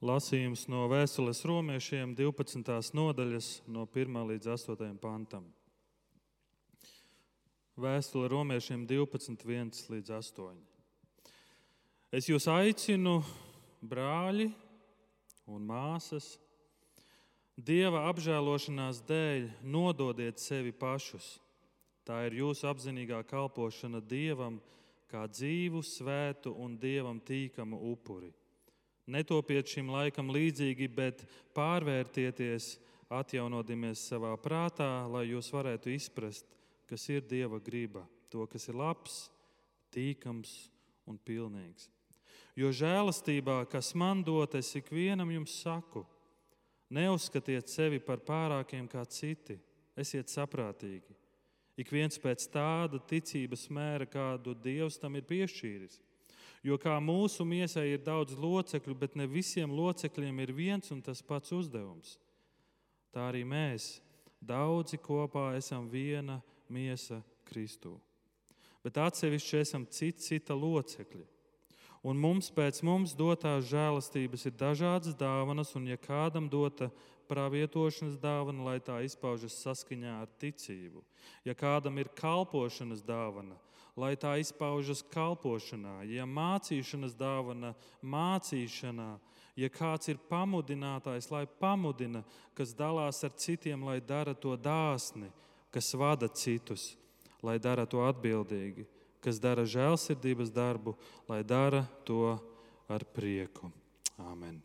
Lasījums 0.00 0.62
no 0.72 0.86
vēstules 0.88 1.42
romiešiem 1.44 2.14
12. 2.16 2.70
nodaļas, 2.96 3.48
no 3.68 3.82
1 3.84 4.22
līdz 4.30 4.48
8 4.54 4.94
pantam. 4.96 5.44
Vēstule 7.76 8.30
romiešiem 8.32 8.86
12, 8.88 9.44
1 9.44 9.92
līdz 9.92 10.14
8. 10.16 10.56
Es 12.16 12.30
jūs 12.32 12.48
aicinu, 12.48 13.18
brāļi 13.84 14.48
un 15.44 15.68
māsas, 15.68 16.38
Dieva 17.60 18.06
apžēlošanās 18.08 19.02
dēļ 19.04 19.50
nododiet 19.68 20.40
sevi 20.40 20.72
pašus. 20.72 21.34
Tā 22.08 22.22
ir 22.24 22.40
jūsu 22.40 22.70
apzinīgā 22.72 23.20
kalpošana 23.28 24.00
Dievam, 24.00 24.62
kā 25.12 25.28
dzīvu, 25.28 25.84
svētu 25.84 26.56
un 26.56 26.80
Dievam 26.80 27.20
tīkamu 27.20 27.84
upuri 27.92 28.32
Netopiet 29.10 29.68
šim 29.70 29.90
laikam 29.90 30.30
līdzīgi, 30.30 30.86
bet 30.94 31.24
pārvērtieties, 31.56 32.76
atjaunoties 33.10 34.04
savā 34.06 34.36
prātā, 34.38 35.06
lai 35.10 35.26
jūs 35.32 35.50
varētu 35.50 35.90
izprast, 35.90 36.46
kas 36.86 37.08
ir 37.10 37.24
Dieva 37.26 37.58
griba, 37.58 38.04
to, 38.30 38.46
kas 38.46 38.68
ir 38.70 38.78
labs, 38.78 39.24
tīkams 39.90 40.70
un 41.10 41.18
pilnīgs. 41.18 41.88
Jo 42.58 42.70
žēlastībā, 42.74 43.64
kas 43.70 43.92
man 43.98 44.22
dot, 44.26 44.54
es 44.58 44.70
ikvienam 44.78 45.30
jums 45.32 45.54
saku, 45.62 46.04
neuzskatiet 46.90 47.70
sevi 47.70 48.00
par 48.02 48.22
pārākiem 48.26 48.86
kā 48.90 49.02
citi, 49.10 49.58
esiet 49.98 50.30
saprātīgi. 50.30 51.16
Ik 51.80 51.90
viens 51.94 52.18
pēc 52.20 52.44
tāda 52.52 53.00
ticības 53.08 53.68
mēra, 53.72 54.06
kādu 54.10 54.54
Dievs 54.54 54.98
tam 55.00 55.16
ir 55.16 55.24
piešķīris. 55.28 56.00
Jo 56.62 56.76
kā 56.76 56.98
mūsu 57.00 57.46
miesai 57.48 57.94
ir 57.94 58.02
daudz 58.04 58.36
locekļu, 58.36 58.94
bet 58.94 59.16
ne 59.16 59.24
visiem 59.30 59.72
locekļiem 59.72 60.42
ir 60.44 60.52
viens 60.52 60.92
un 60.92 61.00
tas 61.00 61.22
pats 61.24 61.54
uzdevums. 61.56 62.18
Tā 63.10 63.30
arī 63.30 63.46
mēs 63.48 63.96
daudzi 64.40 65.00
kopā 65.00 65.54
esam 65.56 65.88
viena 65.88 66.40
miesa 66.68 67.22
Kristū. 67.48 67.96
Bet 68.84 68.96
atsevišķi 69.00 69.60
esam 69.60 69.86
cita, 69.88 70.20
cita 70.24 70.56
locekļi. 70.56 71.24
Un 72.00 72.16
mums 72.16 72.48
pēc 72.52 72.80
mums 72.86 73.12
dotās 73.12 73.66
žēlastības 73.68 74.46
ir 74.48 74.54
dažādas 74.56 75.16
dāvanas, 75.20 75.74
un 75.76 75.88
ja 75.90 75.98
kādam 76.00 76.46
dota 76.48 76.88
pravietošanas 77.28 78.16
dāvana, 78.20 78.64
lai 78.64 78.78
tā 78.80 79.02
izpaužas 79.04 79.58
saskaņā 79.60 80.14
ar 80.22 80.30
ticību, 80.40 81.02
ja 81.44 81.54
kādam 81.54 82.00
ir 82.00 82.08
kalpošanas 82.16 83.04
dāvana, 83.04 83.58
lai 84.00 84.14
tā 84.16 84.36
izpaužas 84.40 85.02
kalpošanā, 85.12 86.00
ja 86.08 86.24
mācīšanas 86.28 87.16
dāvana, 87.18 87.74
mācīšanā, 88.00 89.10
ja 89.60 89.68
kāds 89.72 90.08
ir 90.08 90.20
pamudinātājs, 90.30 91.28
lai 91.32 91.44
pamudina, 91.60 92.24
kas 92.56 92.72
dalās 92.76 93.20
ar 93.26 93.34
citiem, 93.36 93.84
lai 93.84 93.98
dara 94.00 94.34
to 94.34 94.56
dāsni, 94.56 95.28
kas 95.74 95.92
vada 95.94 96.28
citus, 96.28 96.94
lai 97.44 97.58
dara 97.62 97.86
to 97.86 98.02
atbildīgi, 98.06 98.86
kas 99.20 99.40
dara 99.42 99.66
žēlsirdības 99.68 100.52
darbu, 100.54 100.96
lai 101.28 101.42
dara 101.44 101.84
to 102.08 102.38
ar 102.88 103.04
prieku. 103.14 103.70
Āmen. 104.20 104.60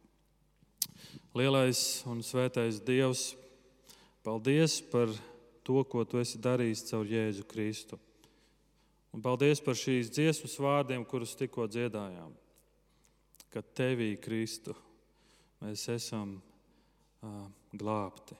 Lielais 1.35 1.79
un 2.07 2.21
svētais 2.23 2.79
Dievs, 2.83 3.33
paldies 4.23 4.79
par 4.91 5.11
to, 5.65 5.83
ko 5.83 6.03
tu 6.07 6.21
esi 6.21 6.39
darījis 6.41 6.85
caur 6.89 7.07
Jēzu 7.09 7.45
Kristu. 7.49 7.99
Un 9.15 9.23
paldies 9.23 9.61
par 9.63 9.77
šīs 9.79 10.09
dziesmas 10.11 10.57
vārdiem, 10.59 11.05
kurus 11.07 11.37
tikko 11.39 11.69
dziedājām. 11.71 12.33
Ka 13.47 13.61
tevī, 13.63 14.09
Kristu, 14.19 14.75
mēs 15.63 15.85
esam 15.93 16.33
uh, 16.35 17.45
glābti. 17.71 18.35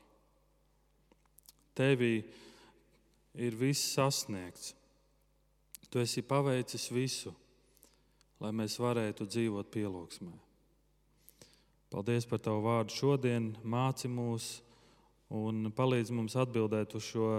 Tevī 1.76 2.18
ir 3.40 3.56
viss 3.56 3.94
sasniegts. 3.96 4.74
Tu 5.88 6.04
esi 6.04 6.26
paveicis 6.28 6.90
visu, 6.92 7.32
lai 8.44 8.52
mēs 8.52 8.76
varētu 8.76 9.30
dzīvot 9.32 9.72
pielūgsmē. 9.72 10.36
Paldies 11.88 12.28
par 12.28 12.42
tavu 12.44 12.66
vārdu 12.66 12.92
šodien, 12.92 13.54
māci 13.64 14.12
mūs 14.12 14.58
un 15.32 15.70
palīdz 15.72 16.12
mums 16.12 16.36
atbildēt 16.36 16.98
uz 17.00 17.14
šo 17.14 17.30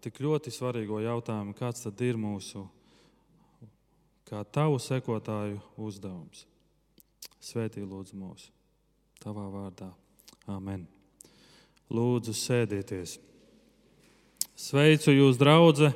tik 0.00 0.20
ļoti 0.22 0.52
svarīgo 0.54 1.00
jautājumu, 1.04 1.54
kāds 1.56 1.84
tad 1.84 2.00
ir 2.04 2.18
mūsu, 2.20 2.64
kā 4.28 4.42
tavu 4.44 4.78
sekotāju 4.82 5.60
uzdevums. 5.80 6.46
Svētī 7.40 7.82
lūdzu 7.86 8.18
mūsu, 8.20 8.50
tavā 9.22 9.46
vārdā. 9.52 9.88
Amen. 10.50 10.84
Lūdzu, 11.90 12.34
sēdieties. 12.36 13.16
Sveicu 14.60 15.14
jūs, 15.14 15.38
draugi! 15.40 15.88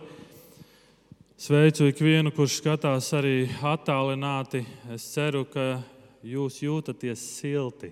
Sveicu 1.45 1.91
ikvienu, 1.91 2.31
kurš 2.33 2.61
skatās 2.63 3.11
arī 3.13 3.45
attālināti. 3.61 4.63
Es 4.95 5.05
ceru, 5.13 5.43
ka 5.45 5.83
jūs 6.25 6.63
jūtaties 6.63 7.21
silti. 7.37 7.91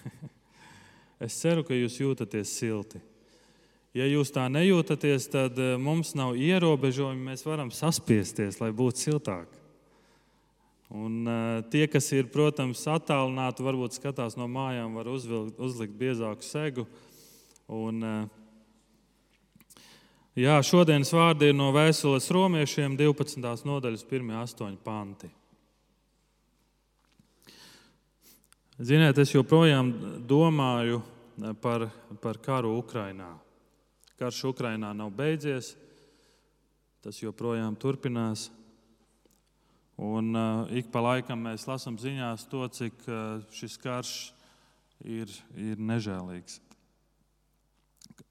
es 1.26 1.36
ceru, 1.42 1.66
ka 1.66 1.76
jūs 1.76 1.98
jūtaties 2.00 2.54
silti. 2.56 3.02
Ja 3.92 4.06
jūs 4.08 4.30
tā 4.32 4.46
nejūtaties, 4.48 5.26
tad 5.28 5.58
eh, 5.60 5.74
mums 5.76 6.14
nav 6.16 6.32
ierobežojumi. 6.40 7.26
Mēs 7.32 7.44
varam 7.44 7.68
saspiesties, 7.74 8.56
lai 8.62 8.70
būtu 8.72 9.04
siltāk. 9.04 9.58
Un, 10.92 11.22
uh, 11.24 11.62
tie, 11.72 11.86
kas 11.88 12.10
ir, 12.12 12.26
protams, 12.28 12.82
attālināti, 12.84 13.64
varbūt 13.64 13.96
skatās 13.96 14.34
no 14.36 14.44
mājām, 14.44 14.92
var 14.92 15.08
uzvilkt, 15.08 15.56
uzlikt 15.56 15.94
biezāku 15.96 16.44
segu. 16.44 16.84
Un, 17.72 18.02
uh, 18.04 19.78
jā, 20.36 20.58
šodienas 20.68 21.14
vārdi 21.16 21.48
ir 21.48 21.56
no 21.56 21.70
vēstules 21.72 22.28
romiešiem 22.36 22.98
12. 23.00 23.40
nodaļas 23.40 24.04
1,8 24.04 24.76
panti. 24.84 25.30
Ziniet, 28.76 29.16
es 29.16 29.32
joprojām 29.32 29.94
domāju 30.28 31.00
par, 31.64 31.88
par 32.20 32.36
karu 32.44 32.76
Ukrajinā. 32.82 33.32
Karš 34.20 34.42
Ukrainā 34.52 34.92
nav 34.96 35.12
beidzies, 35.16 35.72
tas 37.02 37.18
joprojām 37.22 37.76
turpinās. 37.78 38.50
Un 40.02 40.34
uh, 40.34 40.70
ik 40.72 40.88
pa 40.92 41.02
laikam 41.04 41.42
mēs 41.46 41.66
lasām 41.68 41.98
ziņās 42.00 42.46
to, 42.50 42.64
cik 42.74 43.04
uh, 43.06 43.42
šis 43.54 43.76
karš 43.82 44.12
ir, 45.04 45.30
ir 45.58 45.80
nežēlīgs. 45.80 46.60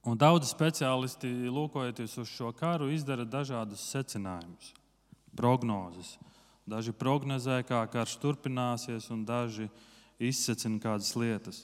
Un 0.07 0.17
daudzi 0.17 0.49
speciālisti, 0.49 1.29
lūkojoties 1.53 2.17
uz 2.23 2.29
šo 2.31 2.49
karu, 2.57 2.89
izdara 2.89 3.25
dažādus 3.27 3.83
secinājumus, 3.91 4.71
prognozes. 5.37 6.15
Daži 6.65 6.93
prognozē, 6.95 7.59
kā 7.67 7.83
karš 7.91 8.15
turpināsies, 8.21 9.09
un 9.13 9.25
daži 9.27 9.67
izsacina 10.21 10.81
kādas 10.81 11.13
lietas. 11.17 11.63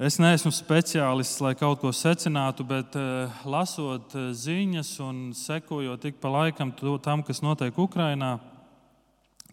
Es 0.00 0.16
neesmu 0.16 0.48
speciālists, 0.48 1.42
lai 1.44 1.50
kaut 1.60 1.82
ko 1.82 1.90
secinātu, 1.92 2.64
bet 2.64 2.94
uh, 2.96 3.34
lasot 3.44 4.14
uh, 4.16 4.30
ziņas 4.32 4.94
un 5.04 5.18
sekojot 5.36 6.06
ik 6.08 6.16
pa 6.22 6.30
laikam 6.32 6.70
tam, 7.04 7.20
kas 7.20 7.42
notiek 7.44 7.76
Ukrajinā, 7.76 8.30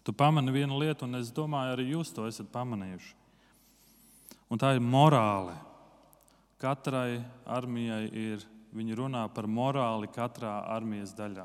tu 0.00 0.14
pamani 0.16 0.54
vienu 0.54 0.78
lietu, 0.80 1.04
un 1.04 1.20
es 1.20 1.28
domāju, 1.36 1.74
arī 1.74 1.90
jūs 1.90 2.14
to 2.16 2.24
esat 2.24 2.48
pamanījuši. 2.48 3.12
Un 4.48 4.56
tā 4.56 4.72
ir 4.72 4.80
morāle. 4.80 5.52
Katrai 6.56 7.20
armijai 7.44 8.08
ir, 8.08 8.46
viņi 8.72 8.96
runā 8.96 9.28
par 9.28 9.44
morāli 9.44 10.08
katrā 10.08 10.62
armijas 10.64 11.12
daļā. 11.12 11.44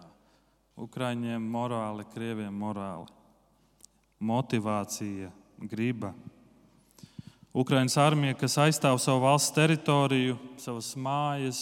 Ukraiņiem 0.79 1.43
morāli, 1.43 2.07
krieviem 2.15 2.55
morāli. 2.55 3.11
Motivācija, 4.23 5.27
griba. 5.59 6.13
Ukraiņas 7.53 7.95
armija, 8.01 8.33
kas 8.33 8.55
aizstāv 8.57 8.97
savu 8.97 9.21
valsts 9.27 9.53
teritoriju, 9.53 10.39
savas 10.57 10.95
mājas, 10.97 11.59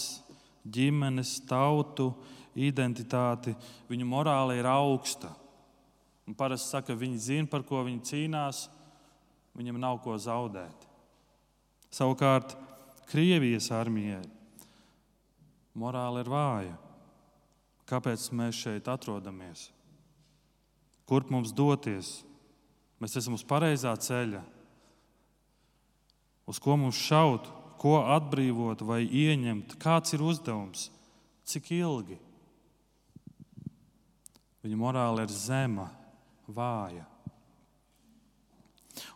ģimenes, 0.64 1.34
tautu, 1.50 2.14
identitāti, 2.56 3.52
viņu 3.92 4.08
morāli 4.08 4.56
ir 4.62 4.70
augsta. 4.72 5.34
Un 6.24 6.38
parasti 6.38 6.72
saka, 6.72 6.96
viņi 6.96 7.20
zina, 7.20 7.50
par 7.52 7.66
ko 7.68 7.82
viņi 7.84 8.06
cīnās, 8.08 8.70
viņam 9.58 9.82
nav 9.84 10.00
ko 10.06 10.16
zaudēt. 10.16 10.88
Savukārt, 11.92 12.56
Krievijas 13.12 13.68
armijai 13.76 14.24
morāli 15.76 16.24
ir 16.24 16.32
vāja. 16.32 16.78
Kāpēc 17.92 18.30
mēs 18.32 18.56
šeit 18.56 18.88
atrodamies? 18.88 19.66
Kurp 21.04 21.28
mums 21.36 21.52
doties? 21.52 22.22
Mēs 23.04 23.18
esam 23.20 23.36
uz 23.36 23.44
pareizā 23.44 23.92
ceļa 24.00 24.46
uz 26.50 26.60
ko 26.62 26.78
mums 26.78 26.98
šaut, 26.98 27.48
ko 27.82 28.02
atbrīvot 28.14 28.84
vai 28.86 29.04
ieņemt, 29.06 29.78
kāds 29.82 30.14
ir 30.14 30.24
uzdevums, 30.26 30.90
cik 31.50 31.72
ilgi. 31.80 32.20
Viņa 34.62 34.78
morāla 34.78 35.26
ir 35.26 35.34
zema, 35.34 35.88
vāja. 36.46 37.08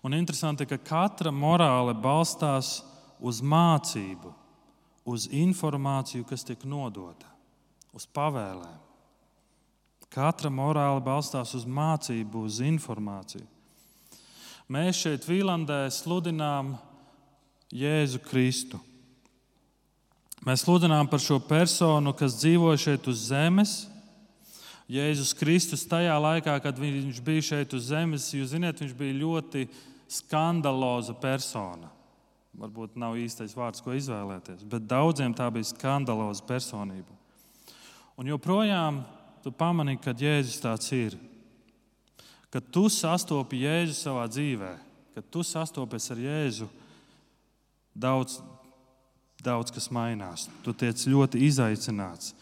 Un 0.02 0.16
interesanti, 0.18 0.66
ka 0.66 0.80
katra 0.82 1.30
morāle 1.34 1.94
balstās 1.94 2.80
uz 3.20 3.42
mācību, 3.46 4.32
uz 5.06 5.28
informāciju, 5.30 6.26
kas 6.26 6.46
tiek 6.48 6.66
nodota, 6.66 7.30
uz 7.94 8.08
pavēlēm. 8.10 8.82
Katra 10.16 10.50
morāle 10.50 11.02
balstās 11.04 11.52
uz 11.58 11.66
mācību, 11.68 12.46
uz 12.48 12.62
informāciju. 12.64 13.46
Mēs 14.72 15.04
šeit 15.04 15.26
Vīlandē 15.28 15.84
sludinām 15.94 16.74
Jēzu 17.74 18.22
Kristu. 18.26 18.80
Mēs 20.46 20.62
sludinām 20.62 21.08
par 21.10 21.22
šo 21.24 21.40
personu, 21.42 22.14
kas 22.14 22.38
dzīvoja 22.38 22.78
šeit 22.78 23.08
uz 23.10 23.24
zemes. 23.32 23.76
Jēzus 24.92 25.34
Kristus 25.34 25.88
tajā 25.90 26.14
laikā, 26.22 26.60
kad 26.62 26.78
viņš 26.78 27.22
bija 27.26 27.46
šeit 27.48 27.74
uz 27.74 27.88
zemes, 27.90 28.28
jūs 28.36 28.52
zināt, 28.54 28.84
viņš 28.84 28.94
bija 28.98 29.18
ļoti 29.18 29.66
skandaloza 30.12 31.16
persona. 31.18 31.90
Varbūt 32.56 32.94
nav 33.02 33.18
īstais 33.20 33.56
vārds, 33.58 33.82
ko 33.84 33.96
izvēlēties, 33.98 34.62
bet 34.70 34.86
daudziem 34.88 35.34
tā 35.36 35.50
bija 35.52 35.72
skandaloza 35.74 36.46
personība. 36.46 37.18
Un 38.16 38.30
joprojām 38.30 39.02
tu 39.44 39.52
pamanīji, 39.52 40.04
ka 40.06 40.14
Jēzus 40.14 40.62
tāds 40.64 40.94
ir. 40.96 41.18
Kad 42.54 42.70
tu 42.72 42.86
sastopi 42.94 43.66
Jēzu 43.66 43.98
savā 43.98 44.30
dzīvē, 44.32 44.72
kad 45.18 45.26
tu 45.34 45.42
sastopies 45.44 46.08
ar 46.14 46.22
Jēzu, 46.22 46.70
daudz, 47.96 48.40
daudz 49.44 49.74
kas 49.74 49.90
mainās. 49.94 50.50
Tu 50.66 50.74
tiec 50.76 51.08
ļoti 51.08 51.42
izaicināts. 51.48 52.36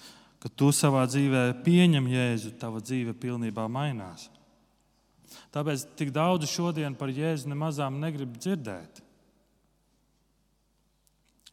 Kad 0.43 0.55
tu 0.59 0.73
savā 0.75 1.05
dzīvē 1.07 1.45
pieņem 1.63 2.09
Jēzu, 2.11 2.51
tava 2.59 2.81
dzīve 2.83 3.13
pilnībā 3.15 3.69
mainās. 3.71 4.27
Tāpēc 5.53 5.85
tik 5.97 6.11
daudz 6.13 6.49
šodien 6.51 6.97
par 6.97 7.13
Jēzu 7.13 7.51
nemazām 7.51 8.01
negrib 8.01 8.35
dzirdēt. 8.35 8.99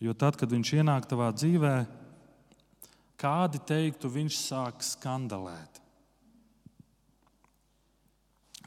Jo 0.00 0.16
tad, 0.16 0.38
kad 0.40 0.48
viņš 0.48 0.72
ienāk 0.80 1.06
tavā 1.06 1.28
dzīvē, 1.36 1.74
kādi 3.20 3.60
teiktu, 3.68 4.08
viņš 4.08 4.38
sāk 4.40 4.84
skandalēt. 4.84 5.80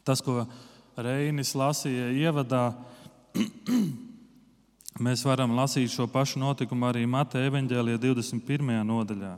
Tas, 0.05 0.21
ko 0.21 0.43
Reinis 0.99 1.55
lasīja 1.57 2.11
ievadā, 2.13 2.67
Mēs 5.01 5.23
varam 5.25 5.55
lasīt 5.57 5.89
šo 5.89 6.05
pašu 6.05 6.37
notikumu 6.37 6.85
arī 6.85 7.07
Mateja 7.09 7.49
evanģēlijā 7.49 7.97
21. 7.97 8.75
nodaļā. 8.85 9.31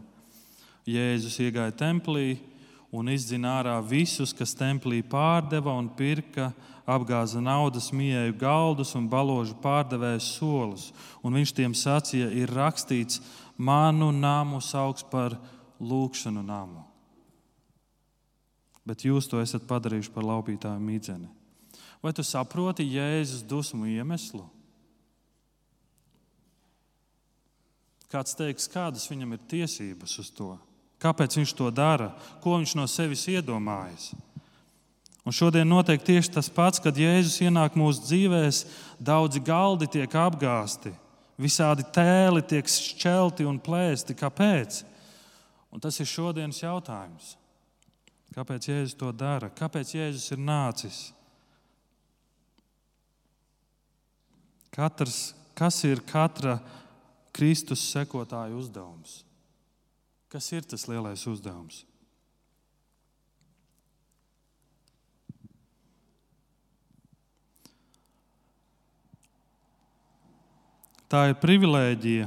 Jēzus 0.84 1.38
iegāja 1.40 1.72
templī 1.80 2.42
un 2.92 3.08
izdzina 3.08 3.54
ārā 3.62 3.76
visus, 3.80 4.34
kas 4.36 4.52
templī 4.52 5.00
pārdeva 5.00 5.72
un 5.80 5.88
pirka, 5.88 6.50
apgāza 6.84 7.40
naudas 7.40 7.88
mieju 7.96 8.36
galdus 8.36 8.92
un 9.00 9.08
baložu 9.08 9.56
pārdevēju 9.64 10.24
solus. 10.26 10.90
Un 11.24 11.40
viņš 11.40 11.54
tiem 11.56 11.72
sacīja, 11.72 12.28
ir 12.36 12.52
rakstīts, 12.52 13.22
manu 13.56 14.12
namu 14.12 14.60
sauc 14.60 15.06
par 15.08 15.38
lūkšanu 15.80 16.44
namu. 16.44 16.84
Bet 18.86 19.08
jūs 19.08 19.32
to 19.32 19.40
esat 19.40 19.64
padarījuši 19.72 20.12
par 20.12 20.28
laupītāju 20.28 20.84
mīdzeni. 20.84 21.32
Vai 22.04 22.12
tu 22.12 22.28
saproti 22.28 22.84
Jēzus 22.92 23.48
dusmu 23.48 23.88
iemeslu? 23.96 24.44
Kāds 28.16 28.38
teiks, 28.38 28.70
kādas 28.72 29.10
viņam 29.12 29.34
ir 29.36 29.42
tiesības 29.52 30.14
uz 30.22 30.30
to? 30.32 30.54
Kāpēc 31.04 31.36
viņš 31.36 31.52
to 31.58 31.68
dara? 31.76 32.14
Ko 32.40 32.54
viņš 32.56 32.76
no 32.80 32.86
sevis 32.88 33.26
iedomājas? 33.28 34.14
Un 35.28 35.36
šodien 35.36 35.68
notiek 35.68 36.00
tieši 36.00 36.32
tas 36.38 36.48
pats, 36.54 36.80
kad 36.80 36.96
Jēzus 36.96 37.42
ienāk 37.44 37.76
mūsu 37.76 38.06
dzīvēm, 38.06 38.60
daudzi 39.04 39.42
galdi 39.44 39.90
tiek 39.98 40.16
apgāzti, 40.22 40.94
visādi 41.42 41.84
tēli 41.92 42.44
tiek 42.48 42.70
šķelti 42.72 43.48
un 43.50 43.58
plēsti. 43.60 44.16
Kāpēc? 44.16 44.84
Un 45.76 45.84
tas 45.84 46.00
ir 46.00 46.08
šodienas 46.08 46.62
jautājums. 46.64 47.34
Kāpēc 48.38 48.70
Jēzus 48.70 48.96
to 49.02 49.12
dara? 49.12 49.52
Kāpēc 49.52 49.92
Jēzus 49.98 50.32
ir 50.32 50.40
nācis? 50.40 51.02
Katrs, 54.72 55.34
kas 55.58 55.84
ir 55.84 56.06
katra 56.08 56.62
Kristus 57.36 57.84
sekotāju 57.92 58.62
uzdevums. 58.62 59.20
Kas 60.32 60.48
ir 60.56 60.64
tas 60.64 60.88
lielais 60.88 61.22
uzdevums? 61.28 61.84
Tā 71.06 71.28
ir 71.30 71.36
privilēģija, 71.38 72.26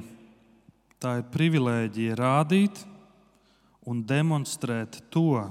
tā 1.03 1.17
ir 1.19 1.25
privilēģija 1.35 2.15
rādīt 2.17 2.85
un 3.91 4.05
demonstrēt 4.07 5.01
to, 5.11 5.43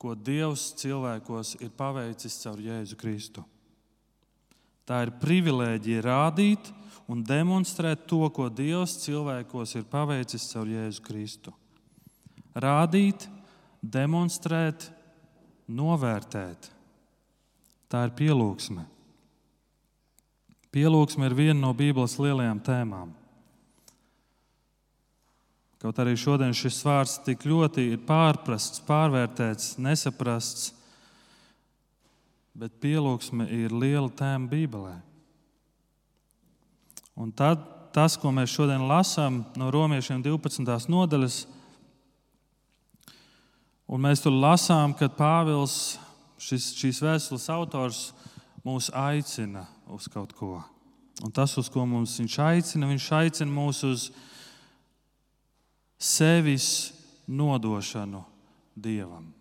ko 0.00 0.14
Dievs 0.16 0.70
cilvēkos 0.80 1.58
ir 1.60 1.74
paveicis 1.76 2.38
caur 2.40 2.62
Jēzu 2.64 2.96
Kristu. 2.98 3.44
Tā 4.90 5.04
ir 5.06 5.12
privilēģija 5.22 6.02
rādīt 6.02 6.72
un 7.10 7.20
demonstrēt 7.22 8.08
to, 8.10 8.24
ko 8.34 8.48
Dievs 8.50 8.96
cilvēkos 9.04 9.76
ir 9.78 9.84
paveicis 9.86 10.48
caur 10.50 10.66
Jēzu 10.66 11.04
Kristu. 11.06 11.52
Rādīt, 12.58 13.28
demonstrēt, 13.78 14.88
novērtēt. 15.70 16.72
Tā 17.86 18.02
ir 18.08 18.16
pielūgsme. 18.18 18.82
Pielūgsme 20.74 21.30
ir 21.30 21.38
viena 21.38 21.58
no 21.60 21.70
Bībeles 21.74 22.18
lielajām 22.18 22.58
tēmām. 22.66 23.14
Kaut 25.80 26.02
arī 26.02 26.16
šodien 26.18 26.52
šis 26.54 26.82
vārds 26.84 27.14
tik 27.24 27.46
ļoti 27.46 27.86
ir 27.94 28.02
pārprasts, 28.10 28.82
pārvērtēts, 28.90 29.76
nesaprasts, 29.78 30.74
bet 32.54 32.80
pielūgsme 32.82 33.46
ir 33.52 33.72
liela 33.74 34.10
tēma 34.10 34.50
Bībelē. 34.50 34.96
Un 37.20 37.32
tad 37.36 37.62
tas, 37.94 38.16
ko 38.16 38.30
mēs 38.34 38.52
šodien 38.54 38.86
lasām 38.88 39.42
no 39.58 39.70
romiešiem 39.72 40.22
12. 40.24 40.88
nodaļas, 40.90 41.42
un 43.90 44.04
mēs 44.06 44.22
tur 44.24 44.34
lasām, 44.34 44.94
ka 44.94 45.10
Pāvils, 45.12 45.98
šis, 46.40 46.70
šīs 46.78 47.02
vēstules 47.04 47.48
autors, 47.52 48.02
mūs 48.64 48.90
aicina 48.94 49.66
uz 49.90 50.06
kaut 50.12 50.34
ko. 50.36 50.60
Un 51.20 51.32
tas, 51.34 51.56
uz 51.60 51.68
ko 51.68 51.84
mums 51.84 52.16
viņš 52.20 52.38
aicina, 52.46 52.88
viņš 52.88 53.10
aicina 53.18 53.52
mūs 53.52 53.82
uz 53.88 54.06
sevis 56.00 56.70
nodošanu 57.28 58.22
Dievam. 58.80 59.39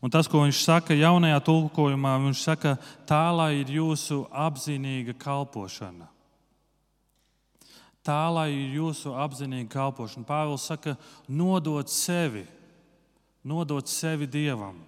Un 0.00 0.12
tas, 0.12 0.28
ko 0.28 0.40
viņš 0.44 0.60
saka 0.64 0.96
jaunajā 0.96 1.38
tulkojumā, 1.44 2.14
viņš 2.24 2.42
saka, 2.46 2.76
tā 3.08 3.24
lai 3.36 3.58
ir 3.60 3.74
jūsu 3.76 4.22
apzinīga 4.32 5.16
kalpošana. 5.20 6.08
Tā 8.06 8.22
lai 8.30 8.48
ir 8.54 8.76
jūsu 8.78 9.12
apzinīga 9.18 9.68
kalpošana. 9.74 10.24
Pāvils 10.28 10.64
saka, 10.70 10.94
nodot 11.28 11.90
sevi, 11.90 12.44
nodot 13.44 13.90
sevi 13.90 14.28
Dievam. 14.30 14.78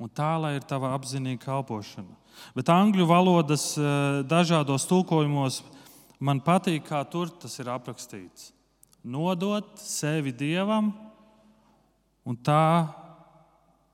Un 0.00 0.08
tā 0.12 0.34
lai 0.40 0.54
ir 0.58 0.64
tava 0.68 0.92
apzinīga 0.96 1.42
kalpošana. 1.48 2.14
Bet 2.54 2.70
angļu 2.72 3.04
valodas 3.08 3.72
eh, 3.80 4.22
dažādos 4.28 4.86
tulkojumos 4.88 5.60
man 6.20 6.40
patīk, 6.44 6.84
kā 6.86 7.02
tur 7.08 7.32
tas 7.32 7.58
ir 7.60 7.72
aprakstīts. 7.72 8.52
Nodot 9.02 9.80
sevi 9.80 10.32
Dievam, 10.36 10.92
un 12.28 12.36
tā 12.36 12.84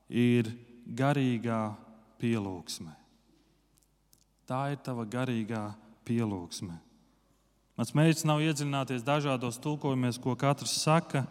ir 0.08 0.50
garīgā 0.86 1.74
pielūgsme. 2.20 2.92
Tā 4.46 4.60
ir 4.74 4.82
tava 4.82 5.06
garīgā 5.10 5.68
pielūgsme. 6.06 6.76
Mans 7.76 7.92
mērķis 7.92 8.24
nav 8.24 8.40
iedziļināties 8.44 9.04
dažādos 9.04 9.58
tulkojumos, 9.60 10.20
ko 10.22 10.36
katrs 10.38 10.78
saka, 10.80 11.26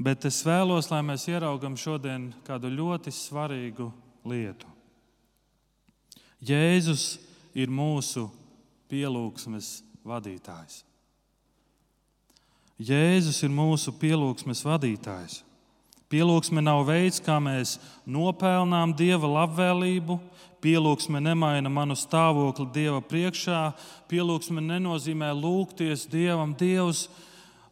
bet 0.00 0.24
es 0.26 0.40
vēlos, 0.46 0.88
lai 0.90 1.02
mēs 1.06 1.28
ieraugam 1.30 1.76
šodien 1.78 2.32
kādu 2.46 2.72
ļoti 2.72 3.12
svarīgu 3.14 3.90
lietu. 4.26 4.66
Jēzus 6.42 7.16
ir 7.56 7.70
mūsu 7.72 8.26
pielūgsmes 8.90 9.70
vadītājs. 10.06 10.82
Jēzus 12.76 13.38
ir 13.46 13.52
mūsu 13.54 13.94
pielūgsmes 13.96 14.60
vadītājs. 14.66 15.40
Pielūgsme 16.06 16.62
nav 16.62 16.84
veids, 16.86 17.18
kā 17.18 17.40
mēs 17.42 17.80
nopelnām 18.06 18.92
dieva 18.94 19.26
labvēlību. 19.40 20.20
Pielūgsme 20.62 21.18
nemaina 21.18 21.70
manu 21.70 21.96
stāvokli 21.98 22.68
dieva 22.74 23.00
priekšā. 23.02 23.62
Pielūgsme 24.10 24.62
nenozīmē 24.62 25.32
lūgties 25.34 26.06
dievam, 26.10 26.54
Dievs, 26.58 27.08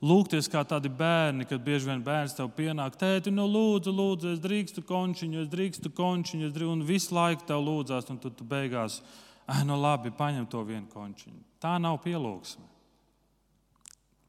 lūgties 0.03 0.51
kā 0.51 0.65
tādi 0.67 0.91
bērni, 0.91 1.47
kad 1.47 1.63
bieži 1.63 1.93
vien 1.93 2.03
bērns 2.05 2.35
tev 2.35 2.51
pienāk, 2.59 2.99
tēti, 2.99 3.31
nu 3.31 3.47
lūdzu, 3.47 3.95
lūdzu, 3.95 4.35
es 4.35 4.43
drīkstu 4.43 4.83
končiņu, 4.91 5.45
es 5.45 5.51
drīkstu 5.55 5.95
končiņu, 5.95 6.51
es 6.51 6.55
drīkstu, 6.59 6.75
un 6.75 6.87
visu 6.91 7.15
laiku 7.15 7.47
tev 7.47 7.63
lūdzās, 7.65 8.11
un 8.11 8.19
tu, 8.19 8.35
tu 8.35 8.47
beigās, 8.51 8.99
ah, 9.47 9.63
nu 9.67 9.79
labi, 9.79 10.11
paņem 10.15 10.51
to 10.51 10.67
vienu 10.67 10.91
končiņu. 10.91 11.39
Tā 11.63 11.79
nav 11.79 12.03
pielūgsme. 12.03 12.74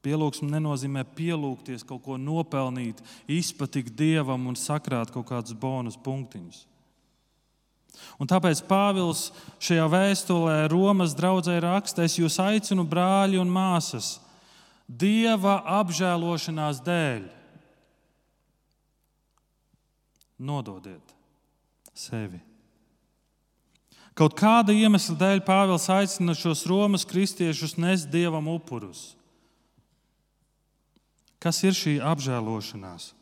Pielūgsme 0.06 0.46
nenozīmē 0.52 1.02
pielūgties, 1.18 1.82
kaut 1.86 2.04
ko 2.04 2.14
nopelnīt, 2.20 3.00
izpatikt 3.26 3.96
dievam 3.98 4.46
un 4.46 4.54
sakrāt 4.54 5.10
kaut 5.10 5.26
kādus 5.32 5.56
bonus 5.58 5.98
punktiņus. 5.98 6.62
Un 8.20 8.28
tāpēc 8.30 8.60
Pāvils 8.68 9.30
šajā 9.58 9.88
vēstulē 9.90 10.56
Romas 10.70 11.16
draudzē 11.16 11.56
raksta: 11.64 12.04
Es 12.06 12.18
jūs 12.20 12.38
aicinu, 12.38 12.84
brāļi 12.86 13.40
un 13.40 13.50
māsas, 13.50 14.18
Dieva 14.86 15.58
apžēlošanās 15.80 16.78
dēļ. 16.86 17.24
Nododiet 20.46 21.14
sevi. 21.96 22.38
Kaut 24.16 24.36
kāda 24.38 24.72
iemesla 24.72 25.16
dēļ 25.18 25.42
Pāvils 25.44 25.88
aicina 25.92 26.36
šos 26.38 26.62
Romas 26.70 27.04
kristiešus 27.08 27.74
nest 27.80 28.08
dievam 28.12 28.46
upurus. 28.52 29.16
Kas 31.46 31.60
ir 31.62 31.76
šī 31.78 31.92
apžēlošanās? 32.02 33.12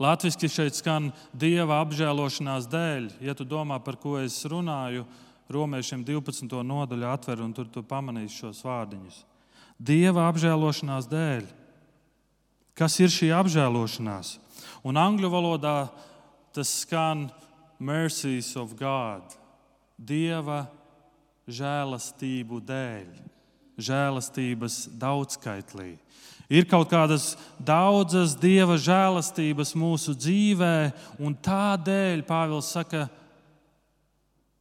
Latvijasiski 0.00 0.48
šeit 0.48 0.78
skan 0.78 1.10
dieva 1.36 1.82
apžēlošanās 1.84 2.64
dēļ. 2.72 3.08
Ja 3.20 3.34
tu 3.36 3.44
domā, 3.44 3.76
par 3.84 3.98
ko 4.00 4.14
es 4.16 4.38
runāju, 4.48 5.04
romiešiem 5.52 6.00
12. 6.08 6.48
nodaļu 6.64 7.08
atver 7.10 7.42
un 7.44 7.52
tur 7.52 7.68
tu 7.68 7.82
pamanīsi 7.84 8.38
šos 8.40 8.62
vārdiņus. 8.64 9.18
Dieva 9.76 10.30
apžēlošanās 10.30 11.10
dēļ. 11.10 11.44
Kas 12.72 12.96
ir 13.04 13.12
šī 13.12 13.28
apžēlošanās? 13.36 14.38
Un 14.88 14.96
angļu 14.96 15.28
valodā 15.28 15.90
tas 16.56 16.72
skan 16.86 17.26
mercies 17.76 18.54
of 18.56 18.72
God, 18.80 19.36
Dieva 20.00 20.62
žēlastību 21.44 22.62
dēļ, 22.64 23.12
žēlastības 23.84 24.84
daudzskaitlī. 25.00 25.94
Ir 26.50 26.66
kaut 26.66 26.88
kādas 26.90 27.36
daudzas 27.62 28.34
dieva 28.34 28.74
žēlastības 28.74 29.70
mūsu 29.78 30.16
dzīvē, 30.18 30.90
un 31.22 31.36
tādēļ 31.38 32.24
Pāvils 32.26 32.72
saka, 32.74 33.04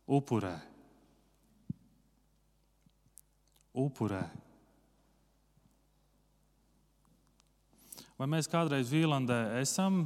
upurē. 0.06 0.54
Upurē. 3.74 4.22
Vai 8.20 8.28
mēs 8.28 8.52
kādreiz 8.52 8.92
Vīlandē 8.92 9.62
esam 9.62 10.04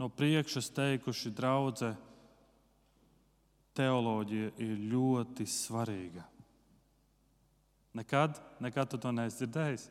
no 0.00 0.08
priekšas 0.08 0.72
teikuši, 0.74 1.30
draudzē, 1.36 1.92
teoloģija 3.76 4.54
ir 4.64 4.86
ļoti 4.90 5.46
svarīga? 5.46 6.31
Nekad, 7.94 8.40
nekad 8.60 8.88
tu 8.88 8.98
to 9.00 9.12
neesi 9.12 9.42
dzirdējis. 9.42 9.88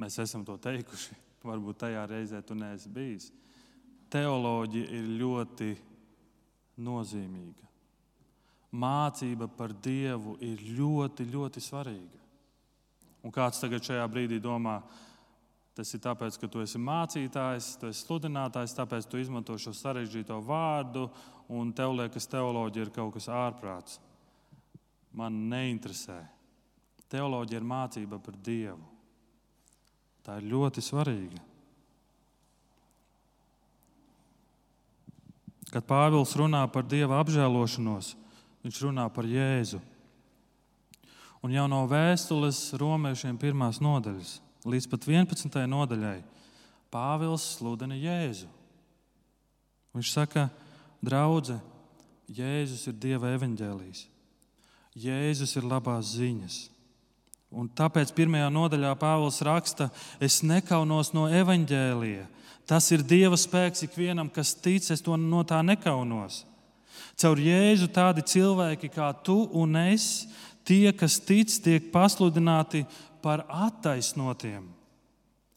Mēs 0.00 0.18
esam 0.20 0.44
to 0.44 0.56
teikuši. 0.60 1.16
Varbūt 1.48 1.80
tajā 1.86 2.04
reizē 2.08 2.42
tu 2.44 2.56
neesi 2.56 2.90
bijis. 2.92 3.30
Teoloģija 4.12 4.90
ir 4.98 5.12
ļoti 5.20 5.70
nozīmīga. 6.84 7.68
Mācība 8.70 9.48
par 9.50 9.72
Dievu 9.72 10.36
ir 10.44 10.60
ļoti, 10.76 11.26
ļoti 11.32 11.62
svarīga. 11.64 12.20
Un 13.24 13.32
kāds 13.34 13.60
tagad 13.60 13.84
šajā 13.84 14.04
brīdī 14.08 14.38
domā, 14.40 14.78
tas 15.76 15.90
ir 15.96 16.02
tāpēc, 16.04 16.36
ka 16.40 16.48
tu 16.48 16.62
esi 16.62 16.80
mācītājs, 16.80 17.72
tu 17.80 17.88
esi 17.90 18.04
sludinātājs, 18.04 18.76
tāpēc 18.76 19.08
tu 19.10 19.20
izmanto 19.20 19.56
šo 19.60 19.74
sarežģīto 19.76 20.38
vārdu, 20.44 21.08
un 21.50 21.72
tev 21.76 21.96
liekas, 21.98 22.28
teoloģija 22.30 22.86
ir 22.86 22.94
kaut 22.94 23.16
kas 23.16 23.28
ārprāts. 23.32 23.98
Man 25.16 25.46
neinteresē. 25.50 26.20
Teoloģija 27.10 27.58
ir 27.58 27.66
mācība 27.66 28.20
par 28.22 28.36
Dievu. 28.38 28.84
Tā 30.22 30.36
ir 30.38 30.50
ļoti 30.52 30.82
svarīga. 30.84 31.40
Kad 35.70 35.86
Pāvils 35.86 36.34
runā 36.38 36.64
par 36.70 36.82
dieva 36.82 37.20
apžēlošanos, 37.22 38.14
viņš 38.64 38.80
runā 38.82 39.06
par 39.14 39.26
Jēzu. 39.26 39.78
Un 41.40 41.54
jau 41.54 41.66
no 41.70 41.84
vēstules 41.88 42.58
romiešiem 42.78 43.38
pirmās 43.40 43.78
nodaļas 43.80 44.40
līdz 44.66 44.88
pat 44.90 45.06
11. 45.08 45.60
nodaļai 45.70 46.18
Pāvils 46.92 47.46
sludina 47.56 47.96
Jēzu. 47.96 48.50
Viņš 49.94 50.10
saka, 50.12 50.48
draudzē, 51.02 51.56
Jēzus 52.30 52.86
ir 52.90 52.98
Dieva 52.98 53.30
evaņģēlijs. 53.38 54.04
Jēzus 54.98 55.54
ir 55.58 55.66
labās 55.66 56.16
ziņas. 56.16 56.58
Un 57.50 57.66
tāpēc 57.74 58.12
pirmajā 58.14 58.46
nodaļā 58.54 58.92
Pāvils 58.98 59.40
raksta, 59.46 59.88
es 60.22 60.40
nekaunos 60.46 61.10
no 61.14 61.26
evaņģēlija. 61.26 62.26
Tas 62.66 62.86
ir 62.94 63.02
Dieva 63.02 63.34
spēks 63.38 63.82
ikvienam, 63.86 64.30
kas 64.30 64.54
tic, 64.54 64.86
es 64.94 65.02
to 65.02 65.16
no 65.18 65.42
tā 65.42 65.58
nekaunos. 65.66 66.44
Caur 67.18 67.40
Jēzu 67.42 67.90
tādi 67.90 68.22
cilvēki 68.22 68.90
kā 68.94 69.10
tu 69.26 69.42
un 69.58 69.74
es, 69.80 70.28
tie, 70.66 70.92
kas 70.94 71.18
tic, 71.18 71.50
tiek 71.62 71.90
pasludināti 71.90 72.84
par 73.22 73.42
attaisnotiem 73.50 74.68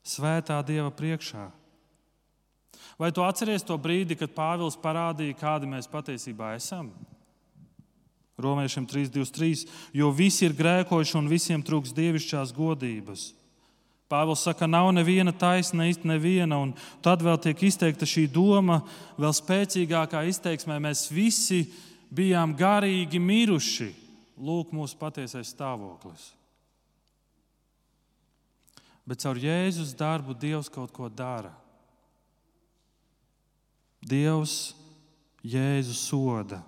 svētā 0.03 0.57
Dieva 0.65 0.89
priekšā. 0.91 1.47
Vai 2.99 3.09
tu 3.13 3.23
atceries 3.25 3.65
to 3.65 3.77
brīdi, 3.79 4.17
kad 4.17 4.33
Pāvils 4.35 4.77
parādīja, 4.79 5.37
kādi 5.39 5.69
mēs 5.69 5.89
patiesībā 5.89 6.53
esam? 6.57 6.91
Romiešiem 8.37 8.87
3,23. 8.87 9.67
Jo 9.93 10.09
visi 10.09 10.47
ir 10.47 10.55
grēkojuši 10.57 11.17
un 11.19 11.29
visiem 11.29 11.61
trūks 11.61 11.93
dievišķās 11.93 12.53
godības. 12.55 13.29
Pāvils 14.09 14.43
saka, 14.45 14.67
nav 14.69 14.89
neviena 14.93 15.31
taisna, 15.33 15.87
īsti 15.89 16.09
neviena, 16.09 16.59
un 16.61 16.73
tad 17.05 17.23
vēl 17.25 17.37
tiek 17.41 17.61
izteikta 17.65 18.05
šī 18.09 18.27
doma, 18.29 18.81
vēl 19.17 19.33
spēcīgākā 19.33 20.25
izteiksmē, 20.29 20.77
mēs 20.81 21.07
visi 21.13 21.63
bijām 22.13 22.53
garīgi 22.57 23.21
miruši. 23.21 23.89
Lūk, 24.43 24.73
mūsu 24.73 24.97
patiesais 24.97 25.53
stāvoklis. 25.53 26.31
Bet 29.05 29.21
caur 29.21 29.37
Jēzus 29.37 29.93
darbu 29.97 30.33
Dievs 30.33 30.71
kaut 30.73 30.93
ko 30.95 31.09
dara. 31.09 31.53
Dievs 34.03 34.73
Jēzu 35.45 35.93
soda 35.95 36.63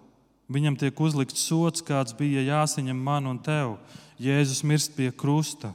Viņam 0.52 0.76
tiek 0.78 1.00
uzlikts 1.02 1.48
sots, 1.48 1.82
kāds 1.82 2.14
bija 2.18 2.44
jāsaņem 2.46 2.98
man 3.02 3.26
un 3.32 3.40
tev. 3.42 3.80
Jēzus 4.22 4.62
mirst 4.64 4.94
pie 4.96 5.10
krusta. 5.12 5.74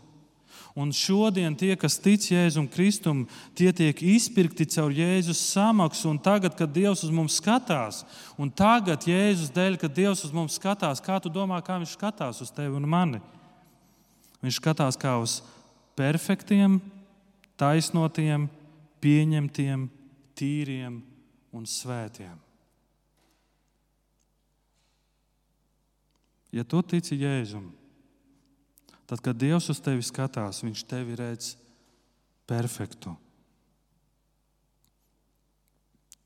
Un 0.78 0.92
šodien 0.94 1.56
tie, 1.58 1.72
kas 1.74 1.98
tic 1.98 2.22
Jēzum 2.30 2.68
Kristum, 2.70 3.24
tie 3.58 3.72
tiek 3.74 3.98
izpirkti 4.06 4.68
caur 4.70 4.94
Jēzus 4.94 5.40
samaksu. 5.50 6.12
Un 6.12 6.20
tagad, 6.22 6.54
kad 6.56 6.70
Dievs 6.70 7.02
uz 7.04 7.10
mums 7.10 7.40
skatās, 7.40 8.04
un 8.38 8.52
tagad 8.54 9.04
Jēzus 9.10 9.50
dēļ, 9.54 9.80
kad 9.82 9.96
Dievs 9.96 10.22
uz 10.24 10.34
mums 10.34 10.56
skatās, 10.60 11.02
kā 11.02 11.18
tu 11.20 11.32
domā, 11.32 11.58
kā 11.66 11.80
Viņš 11.80 11.96
skatās 11.98 12.40
uz 12.44 12.54
tevi 12.54 12.78
un 12.78 12.86
mani? 12.88 13.20
Viņš 14.40 14.60
skatās 14.62 14.96
kā 15.00 15.18
uz 15.20 15.40
perfektiem, 15.98 16.78
taisnotiem, 17.60 18.46
pieņemtiem, 19.02 19.88
tīriem 20.38 21.02
un 21.52 21.66
svētiem. 21.66 22.49
Ja 26.50 26.64
tu 26.66 26.82
tici 26.82 27.14
Jēzum, 27.20 27.68
tad, 29.06 29.20
kad 29.22 29.38
Dievs 29.38 29.70
uz 29.70 29.78
tevi 29.82 30.02
skatās, 30.02 30.64
Viņš 30.66 30.82
tevi 30.90 31.18
redz 31.18 31.54
perfektu. 32.50 33.14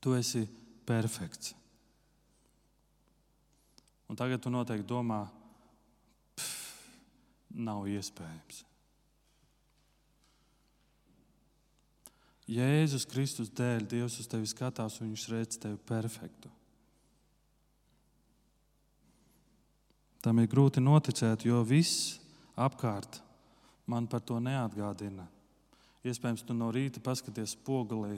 Tu 0.01 0.13
esi 0.17 0.45
perfekts. 0.85 1.53
Un 4.09 4.17
tagad 4.17 4.41
tu 4.41 4.51
noteikti 4.53 4.85
domā, 4.85 5.23
pff, 6.37 6.87
nav 7.57 7.87
iespējams. 7.89 8.65
Jēzus 12.45 13.07
Kristus 13.09 13.49
dēļ 13.57 13.87
Dievs 13.89 14.19
uz 14.21 14.29
tevi 14.29 14.45
skatās 14.49 14.99
un 15.01 15.09
viņš 15.09 15.29
redz 15.33 15.57
tevi 15.61 15.79
perfektu. 15.89 16.51
Tam 20.25 20.41
ir 20.41 20.49
grūti 20.49 20.81
noticēt, 20.81 21.43
jo 21.45 21.59
viss 21.61 22.15
apkārt 22.57 23.19
man 23.85 24.07
par 24.09 24.23
to 24.25 24.39
neatgādina. 24.41 25.27
Iespējams, 26.01 26.41
tu 26.45 26.55
no 26.57 26.71
rīta 26.73 27.01
paskaties 27.01 27.53
spogulī, 27.53 28.17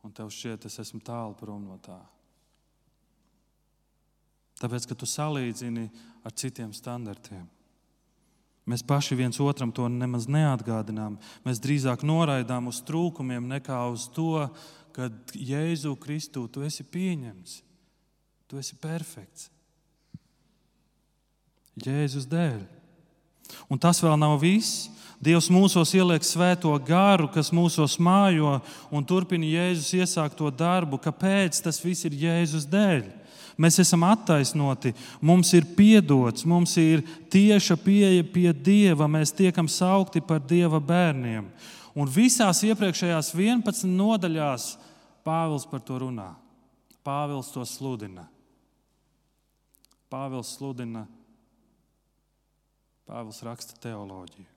un 0.00 0.14
tev 0.16 0.30
šķiet, 0.32 0.64
es 0.64 0.80
esmu 0.80 1.02
tālu 1.04 1.36
prom 1.36 1.66
no 1.68 1.76
tā. 1.84 1.98
Tāpēc, 4.62 4.86
ka 4.88 4.96
tu 4.96 5.08
salīdzini 5.08 5.84
ar 6.24 6.32
citiem 6.32 6.72
standartiem. 6.72 7.44
Mēs 8.66 8.80
paši 8.82 9.18
viens 9.18 9.36
otram 9.44 9.70
to 9.76 9.84
nemaz 9.92 10.24
neatgādinām. 10.32 11.18
Mēs 11.44 11.60
drīzāk 11.62 12.00
noraidām 12.08 12.72
uz 12.72 12.80
trūkumiem 12.88 13.44
nekā 13.52 13.82
uz 13.92 14.08
to, 14.16 14.46
ka 14.96 15.10
Jēzu 15.36 15.92
Kristu 16.00 16.46
tu 16.48 16.64
esi 16.64 16.86
pieņemts, 16.88 17.60
tu 18.48 18.58
esi 18.62 18.80
perfekts. 18.80 19.50
Jēzus 21.84 22.26
dēļ. 22.30 22.60
Un 23.70 23.80
tas 23.80 24.00
vēl 24.02 24.16
nav 24.18 24.38
viss. 24.42 24.86
Dievs 25.22 25.48
mūsos 25.48 25.94
ieliek 25.96 26.24
svēto 26.26 26.74
garu, 26.84 27.30
kas 27.32 27.48
mūsos 27.54 27.96
mājo 27.96 28.58
un 28.92 29.04
turpina 29.08 29.48
Jēzus 29.48 29.94
iesākt 29.96 30.36
to 30.36 30.50
darbu. 30.52 31.00
Kāpēc 31.00 31.62
tas 31.64 31.80
viss 31.80 32.04
ir 32.04 32.16
Jēzus 32.20 32.68
dēļ? 32.68 33.06
Mēs 33.56 33.78
esam 33.80 34.02
attaisnoti, 34.04 34.92
mums 35.24 35.54
ir 35.56 35.64
piedots, 35.78 36.44
mums 36.44 36.74
ir 36.76 37.00
tieša 37.32 37.78
pieeja 37.80 38.24
pie 38.28 38.50
Dieva, 38.52 39.08
mēs 39.08 39.32
tiekam 39.32 39.64
saukti 39.72 40.20
par 40.20 40.42
Dieva 40.44 40.76
bērniem. 40.76 41.46
Un 41.96 42.10
visās 42.12 42.60
iepriekšējās 42.68 43.32
11 43.32 43.88
nodaļās 43.88 44.74
Pāvils 45.26 45.64
par 45.66 45.80
to 45.82 45.96
runā. 45.98 46.28
Pāvils 47.02 47.48
to 47.54 47.64
sludina. 47.66 48.28
Pāvils 50.12 50.52
sludina, 50.54 51.06
Pāvils 53.06 53.42
raksta 53.46 53.78
teoloģiju. 53.84 54.48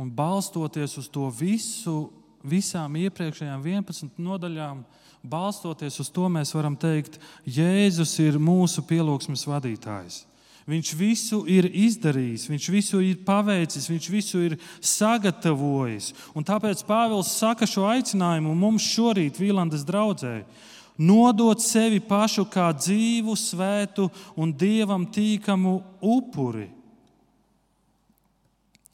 Un 0.00 0.08
balstoties 0.16 0.96
uz 0.96 1.10
to 1.12 1.26
visu, 1.28 2.08
visām 2.40 2.96
iepriekšējām 2.96 3.60
11 3.66 4.16
nodaļām, 4.22 4.80
balstoties 5.20 6.00
uz 6.00 6.08
to, 6.08 6.24
mēs 6.32 6.54
varam 6.56 6.78
teikt, 6.80 7.18
Jēzus 7.44 8.14
ir 8.24 8.40
mūsu 8.40 8.84
pielūgsmes 8.88 9.44
vadītājs. 9.50 10.22
Viņš 10.70 10.90
visu 10.94 11.42
ir 11.50 11.66
izdarījis, 11.66 12.46
viņš 12.48 12.66
visu 12.72 13.00
ir 13.02 13.20
paveicis, 13.26 13.88
viņš 13.90 14.08
visu 14.12 14.42
ir 14.44 14.56
sagatavojis. 14.80 16.12
Un 16.36 16.46
tāpēc 16.46 16.84
Pāvils 16.86 17.32
saka 17.36 17.68
šo 17.68 17.88
aicinājumu 17.90 18.54
mums 18.56 18.86
šorīt, 18.86 19.40
Vīlandes 19.40 19.84
draudzē, 19.88 20.44
nodot 21.00 21.62
sevi 21.64 22.00
pašu 22.04 22.44
kā 22.52 22.68
dzīvu, 22.76 23.32
svētu 23.38 24.10
un 24.36 24.52
dievam 24.52 25.06
tīkamu 25.08 25.78
upuri. 26.04 26.68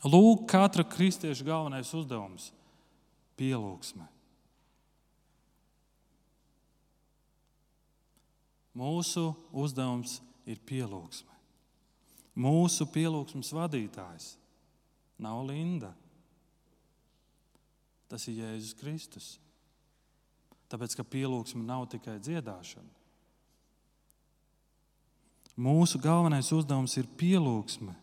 Lūk, 0.07 0.45
katra 0.47 0.85
kristieša 0.87 1.45
galvenais 1.45 1.91
uzdevums- 1.91 2.53
pielūgsme. 3.39 4.07
Mūsu 8.77 9.35
uzdevums 9.53 10.21
ir 10.47 10.61
pielūgsme. 10.69 11.33
Mūsu 12.37 12.85
pielūgsmes 12.93 13.51
vadītājs 13.57 14.37
nav 15.19 15.47
Linda. 15.49 15.95
Tas 18.07 18.29
ir 18.29 18.37
Jēzus 18.45 18.77
Kristus. 18.77 19.39
Tāpēc, 20.71 20.97
ka 20.99 21.07
pielūgsme 21.07 21.63
nav 21.63 21.87
tikai 21.93 22.19
dziedāšana. 22.23 22.91
Mūsu 25.57 26.01
galvenais 26.03 26.51
uzdevums 26.53 26.97
ir 27.01 27.07
pielūgsme. 27.17 27.95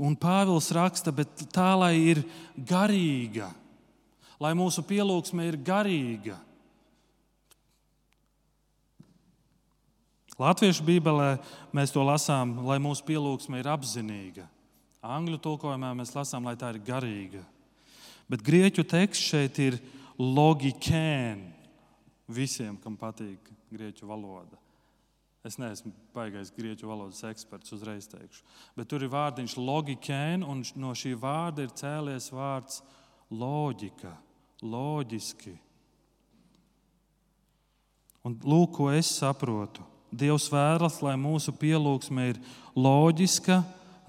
Un 0.00 0.14
Pāvils 0.16 0.70
raksta, 0.72 1.12
bet 1.12 1.44
tā 1.52 1.74
lai 1.76 1.92
ir 1.98 2.22
garīga, 2.56 3.50
lai 4.40 4.54
mūsu 4.56 4.84
pielūgsme 4.86 5.44
ir 5.50 5.58
garīga. 5.60 6.38
Latviešu 10.40 10.82
Bībelē 10.82 11.36
mēs 11.74 11.92
to 11.94 12.02
lasām, 12.02 12.56
lai 12.66 12.80
mūsu 12.82 13.04
pielūgsme 13.06 13.60
ir 13.60 13.68
apzinīga. 13.70 14.48
Angļu 15.04 15.38
tulkojumā 15.44 15.92
mēs 15.94 16.14
lasām, 16.16 16.48
lai 16.48 16.56
tā 16.58 16.72
ir 16.74 16.80
garīga. 16.82 17.44
Bet 18.30 18.42
grieķu 18.42 18.86
teksts 18.88 19.34
šeit 19.34 19.60
ir 19.62 19.76
logikēn. 20.18 21.53
Visiem, 22.30 22.76
kam 22.80 22.96
patīk 22.96 23.50
grieķu 23.72 24.08
valoda. 24.08 24.56
Es 25.44 25.58
neesmu 25.60 25.92
baigais 26.14 26.48
grieķu 26.56 26.88
valodas 26.88 27.20
eksperts, 27.28 27.74
uzreiz 27.76 28.06
teikšu. 28.08 28.40
Bet 28.78 28.88
tur 28.88 29.02
ir 29.04 29.12
vārdiņš 29.12 29.58
logikēn, 29.60 30.40
un 30.40 30.62
no 30.80 30.94
šī 30.96 31.12
vārda 31.20 31.66
ir 31.66 31.74
cēlies 31.76 32.30
vārds 32.32 32.80
loģika, 33.28 34.14
loģiski. 34.64 35.52
Un 38.24 38.38
lūk, 38.40 38.72
ko 38.78 38.88
es 38.88 39.10
saprotu. 39.18 39.84
Dievs 40.14 40.46
vēlas, 40.48 41.02
lai 41.04 41.18
mūsu 41.20 41.52
pielūgsme 41.60 42.30
ir 42.30 42.40
loģiska, 42.72 43.60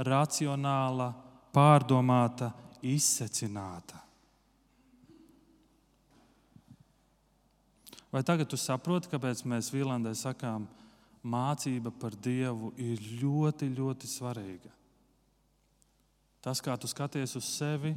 racionāla, 0.07 1.11
pārdomāta, 1.51 2.53
izsecināta. 2.79 4.04
Vai 8.15 8.21
tagad 8.23 8.47
jūs 8.47 8.63
saprotat, 8.63 9.09
kāpēc 9.11 9.41
mēs 9.43 9.73
Vīlandē 9.73 10.13
sakām, 10.15 10.69
mācība 11.19 11.91
par 11.91 12.13
Dievu 12.15 12.69
ir 12.79 13.01
ļoti, 13.19 13.67
ļoti 13.75 14.07
svarīga? 14.07 14.71
Tas, 16.39 16.61
kā 16.63 16.77
tu 16.79 16.87
skaties 16.87 17.35
uz 17.35 17.49
sevi, 17.57 17.91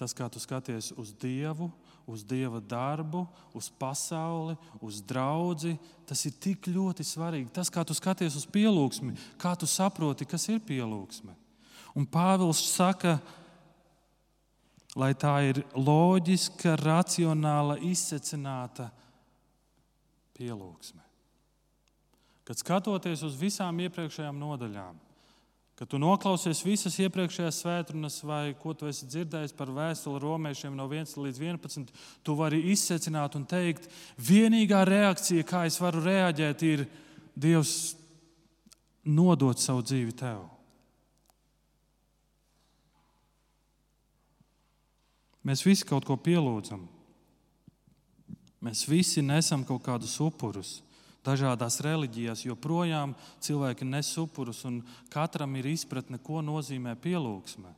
tas, 0.00 0.14
kā 0.16 0.30
tu 0.32 0.40
skaties 0.40 0.94
uz 0.96 1.12
Dievu, 1.20 1.68
uz 2.08 2.24
Dieva 2.24 2.62
darbu, 2.64 3.26
uz 3.52 3.68
pasauli, 3.68 4.56
uz 4.80 5.02
draugu. 5.04 5.76
Tas 6.08 6.24
ir 6.24 6.40
tik 6.40 6.70
ļoti 6.72 7.04
svarīgi. 7.04 7.52
Tas, 7.52 7.68
kā 7.68 7.84
tu 7.84 7.92
skaties 7.92 8.40
uz 8.40 8.48
pielūgsmi, 8.48 9.12
kā 9.36 9.52
tu 9.60 9.68
saproti, 9.68 10.24
kas 10.24 10.48
ir 10.48 10.64
pielūgsme. 10.64 11.36
Un 11.92 12.08
Pāvils 12.08 12.64
saka, 12.72 13.18
lai 14.96 15.12
tā 15.12 15.36
ir 15.52 15.66
loģiska, 15.76 16.78
racionāla, 16.80 17.82
izsecināta 17.84 18.88
pielūgsme. 20.38 21.02
Kad 22.44 22.60
skatoties 22.60 23.22
uz 23.24 23.38
visām 23.40 23.78
iepriekšējām 23.86 24.38
nodaļām, 24.40 24.98
Kad 25.74 25.90
tu 25.90 25.98
noklausies 25.98 26.60
visas 26.62 26.94
iepriekšējās 27.02 27.56
svētdienas, 27.64 28.20
vai 28.22 28.52
ko 28.54 28.76
tu 28.78 28.86
esi 28.86 29.08
dzirdējis 29.10 29.56
par 29.58 29.72
vēstuli 29.74 30.20
romiešiem 30.22 30.76
no 30.78 30.86
1 30.86 31.16
līdz 31.18 31.40
11, 31.42 31.90
tu 32.22 32.36
vari 32.38 32.60
izsecināt 32.70 33.34
un 33.34 33.42
teikt, 33.50 33.88
vienīgā 34.22 34.84
reakcija, 34.86 35.42
kā 35.42 35.64
es 35.66 35.80
varu 35.82 36.04
reaģēt, 36.04 36.62
ir 36.62 36.86
Dievs 37.34 37.96
nodot 39.10 39.58
savu 39.58 39.82
dzīvi 39.82 40.14
tev. 40.14 40.44
Mēs 45.44 45.66
visi 45.66 45.82
kaut 45.90 46.06
ko 46.06 46.14
pielūdzam. 46.14 46.86
Mēs 48.64 48.86
visi 48.88 49.20
nesam 49.20 49.64
kaut 49.68 49.82
kādus 49.84 50.16
upurus 50.24 50.78
dažādās 51.24 51.80
reliģijās, 51.84 52.44
joprojām 52.44 53.14
cilvēki 53.44 53.86
nes 53.88 54.10
upurus, 54.20 54.62
un 54.68 54.82
katram 55.12 55.56
ir 55.56 55.70
izpratne, 55.72 56.20
ko 56.20 56.42
nozīmē 56.44 56.94
pielūgsme. 57.00 57.72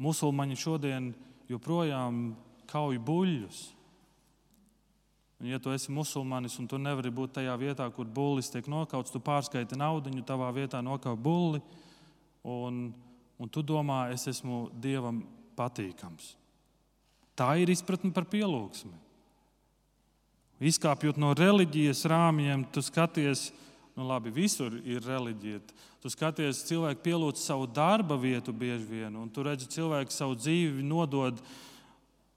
Musulmaņi 0.00 0.56
šodien 0.56 1.10
joprojām 1.50 2.30
kauj 2.70 3.00
buļļus. 3.04 3.60
Un, 5.40 5.48
ja 5.48 5.60
tu 5.60 5.72
esi 5.72 5.92
musulmanis 5.92 6.56
un 6.60 6.68
tu 6.68 6.80
nevari 6.80 7.12
būt 7.12 7.38
tajā 7.38 7.56
vietā, 7.60 7.86
kur 7.92 8.08
bullis 8.08 8.52
tiek 8.52 8.66
nokauts, 8.68 9.12
tu 9.12 9.20
pārskaiti 9.24 9.76
naudu, 9.76 10.12
tavā 10.24 10.50
vietā 10.56 10.80
nokauj 10.84 11.16
bulli, 11.16 11.60
un, 12.44 12.90
un 13.40 13.52
tu 13.52 13.64
domā, 13.64 14.06
es 14.12 14.26
esmu 14.28 14.66
dievam 14.80 15.22
patīkams. 15.56 16.34
Tā 17.36 17.54
ir 17.60 17.72
izpratne 17.72 18.12
par 18.12 18.28
pielūgsmi. 18.28 19.09
Izkāpjot 20.60 21.16
no 21.16 21.32
reliģijas 21.32 22.04
rāmjiem, 22.10 22.66
tu 22.72 22.82
skaties, 22.84 23.48
nu 23.96 24.04
labi, 24.04 24.32
visur 24.34 24.74
ir 24.84 25.00
reliģija. 25.06 25.62
Tu 26.00 26.12
skaties, 26.12 26.64
cilvēki 26.68 27.02
pielūdz 27.04 27.40
savu 27.40 27.66
darba 27.68 28.18
vietu 28.20 28.52
bieži 28.56 28.84
vien, 28.88 29.16
un 29.16 29.28
tu 29.32 29.44
redzi, 29.44 29.68
cilvēki 29.72 30.12
savu 30.12 30.36
dzīvi 30.36 30.84
nodod 30.84 31.40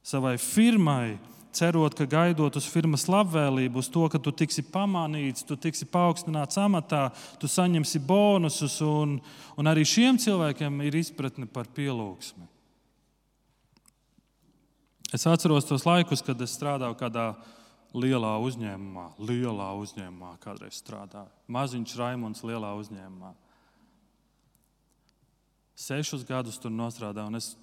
savai 0.04 0.38
firmai, 0.40 1.18
cerot, 1.54 1.94
ka 1.96 2.08
gaidot 2.10 2.56
uz 2.58 2.66
firmas 2.68 3.06
labvēlību, 3.12 3.80
uz 3.80 3.90
to, 3.94 4.04
ka 4.12 4.20
tu 4.20 4.34
tiksi 4.36 4.64
pamanīts, 4.74 5.46
tu 5.48 5.56
tiksi 5.60 5.88
paaugstināts 5.92 6.58
amatā, 6.60 7.06
tu 7.40 7.48
saņemsi 7.52 8.02
bonusus, 8.08 8.80
un, 8.84 9.20
un 9.60 9.72
arī 9.72 9.86
šiem 9.88 10.20
cilvēkiem 10.20 10.82
ir 10.88 10.98
izpratne 11.00 11.48
par 11.48 11.70
pielūgsmi. 11.76 12.50
Es 15.14 15.28
atceros 15.30 15.68
tos 15.70 15.86
laikus, 15.86 16.24
kad 16.26 16.40
es 16.42 16.56
strādāju 16.58 16.98
kādā 16.98 17.28
lielā 17.94 18.34
uzņēmumā, 18.42 19.08
lielā 19.22 19.70
uzņēmumā 19.78 20.36
kādreiz 20.44 20.80
strādāju. 20.82 21.30
Maziņš 21.54 21.96
Raimons 22.00 22.44
lielā 22.46 22.74
uzņēmumā. 22.80 23.34
Sešus 25.78 26.26
gadus 26.26 26.58
tur 26.62 26.72
strādāju, 26.72 27.28
un 27.28 27.38
es 27.38 27.54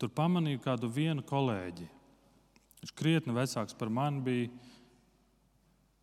tur 0.00 0.12
pamanīju 0.12 0.62
kādu 0.64 0.88
vienu 0.88 1.24
kolēģi. 1.24 1.88
Viņš 2.80 2.92
krietni 2.96 3.36
vecāks 3.36 3.76
par 3.76 3.92
mani 3.92 4.20
bija. 4.24 4.50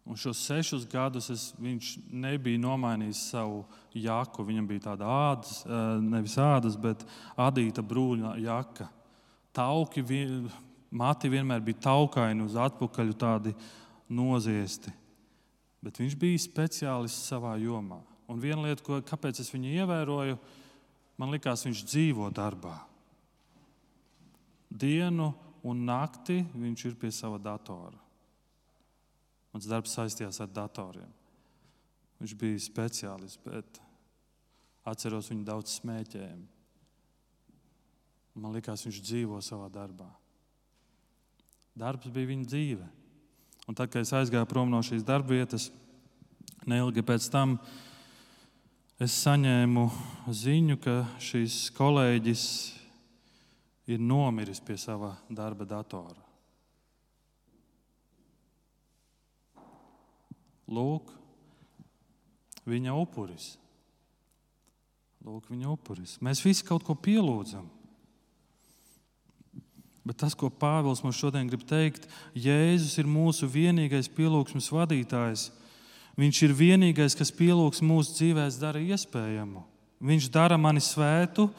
Un 0.08 0.16
šos 0.16 0.40
sešus 0.48 0.86
gadus 0.88 1.28
es, 1.34 1.50
viņš 1.60 1.98
nebija 2.16 2.62
nomainījis 2.64 3.26
savu 3.34 3.66
jaku. 3.92 4.46
Viņam 4.48 4.68
bija 4.70 4.86
tāda 4.86 5.10
ādas, 5.12 5.66
nevis 6.00 6.38
ādas, 6.40 6.78
bet 6.80 7.04
adīta 7.36 7.84
brūna 7.84 8.38
jaka. 8.40 8.88
Tauki, 9.52 10.06
mati 10.92 11.32
vienmēr 11.32 11.64
bija 11.64 11.88
taukaini 11.90 12.46
uz 12.46 12.56
atpakaļ, 12.60 13.14
tādi 13.20 13.54
noziesti. 14.10 14.94
Bet 15.84 16.00
viņš 16.02 16.16
bija 16.20 16.42
speciālists 16.42 17.28
savā 17.32 17.56
jomā. 17.62 18.00
Un 18.28 18.42
viena 18.44 18.66
lieta, 18.66 18.84
ko, 18.84 19.00
kāpēc 19.06 19.40
es 19.40 19.52
viņu 19.54 19.72
ievēroju, 19.84 20.40
man 21.20 21.32
likās, 21.32 21.64
viņš 21.68 21.84
dzīvo 21.88 22.28
darbā. 22.36 22.76
Dienu 24.68 25.32
un 25.68 25.86
nakti 25.88 26.42
viņš 26.56 26.86
ir 26.90 26.98
pie 27.00 27.12
sava 27.16 27.40
datora. 27.40 27.98
Mans 29.54 29.68
darbs 29.70 29.96
saistījās 29.96 30.42
ar 30.44 30.52
datoriem. 30.52 31.10
Viņš 32.20 32.34
bija 32.38 32.60
speciālists, 32.62 33.40
bet 33.46 33.80
atceros 34.88 35.30
viņu 35.32 35.46
daudz 35.48 35.80
smēķējumu. 35.80 36.48
Man 38.38 38.54
liekas, 38.54 38.86
viņš 38.86 39.02
dzīvo 39.02 39.40
savā 39.42 39.70
darbā. 39.74 40.10
Darbs 41.78 42.10
bija 42.10 42.32
viņa 42.32 42.48
dzīve. 42.50 42.86
Un 43.70 43.76
tad, 43.78 43.92
kad 43.92 44.02
es 44.02 44.14
aizgāju 44.16 44.48
prom 44.50 44.72
no 44.72 44.80
šīs 44.82 45.04
darbvietas, 45.06 45.68
neilgi 46.66 47.04
pēc 47.06 47.28
tam 47.30 47.58
es 49.04 49.14
saņēmu 49.22 49.84
ziņu, 50.34 50.80
ka 50.82 50.96
šīs 51.22 51.68
kolēģis 51.78 52.46
ir 53.94 54.02
nomiris 54.02 54.64
pie 54.64 54.80
sava 54.82 55.14
darba 55.30 55.68
datora. 55.70 56.24
Lūk, 60.68 61.14
viņa 62.66 62.98
upuris. 62.98 63.54
Lūk, 65.24 65.52
viņa 65.54 65.70
upuris. 65.78 66.18
Mēs 66.26 66.42
visi 66.42 66.66
kaut 66.66 66.84
ko 66.88 66.98
pielūdzam. 66.98 67.70
Bet 70.08 70.22
tas, 70.22 70.36
ko 70.38 70.48
Pāvils 70.48 71.02
mums 71.04 71.18
šodien 71.20 71.50
grib 71.50 71.66
teikt, 71.68 72.06
Jēzus 72.32 72.96
ir 73.02 73.10
mūsu 73.12 73.50
vienīgais 73.52 74.08
pielūgsmes 74.16 74.70
vadītājs. 74.72 75.50
Viņš 76.18 76.38
ir 76.48 76.54
vienīgais, 76.56 77.16
kas 77.18 77.34
pielūgs 77.36 77.84
mūsu 77.84 78.16
dzīvēm, 78.16 78.54
dara 78.62 78.80
iespējamu. 78.80 79.66
Viņš 80.08 80.30
dara 80.32 80.56
mani 80.58 80.80
svētu, 80.82 81.50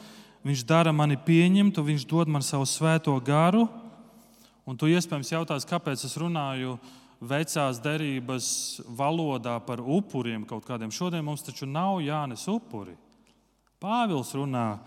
viņš 0.47 0.63
dara 0.65 0.91
mani 0.95 1.19
pieņemtu, 1.21 1.83
viņš 1.85 2.07
dod 2.09 2.31
man 2.31 2.43
savu 2.45 2.65
svēto 2.65 3.13
garu. 3.21 3.67
Un 4.65 4.77
tu 4.79 4.89
iespējams 4.89 5.31
jautās, 5.35 5.67
kāpēc 5.69 6.01
es 6.07 6.17
runāju 6.17 6.79
vecās 7.21 7.79
derības 7.83 8.49
valodā 8.97 9.59
par 9.61 9.83
upuriem 9.83 10.47
kaut 10.47 10.65
kādiem. 10.65 10.89
Šodien 10.89 11.25
mums 11.25 11.45
taču 11.45 11.69
nav 11.69 12.01
jānes 12.01 12.47
upuri. 12.49 12.97
Pāvils 13.79 14.33
runā 14.35 14.79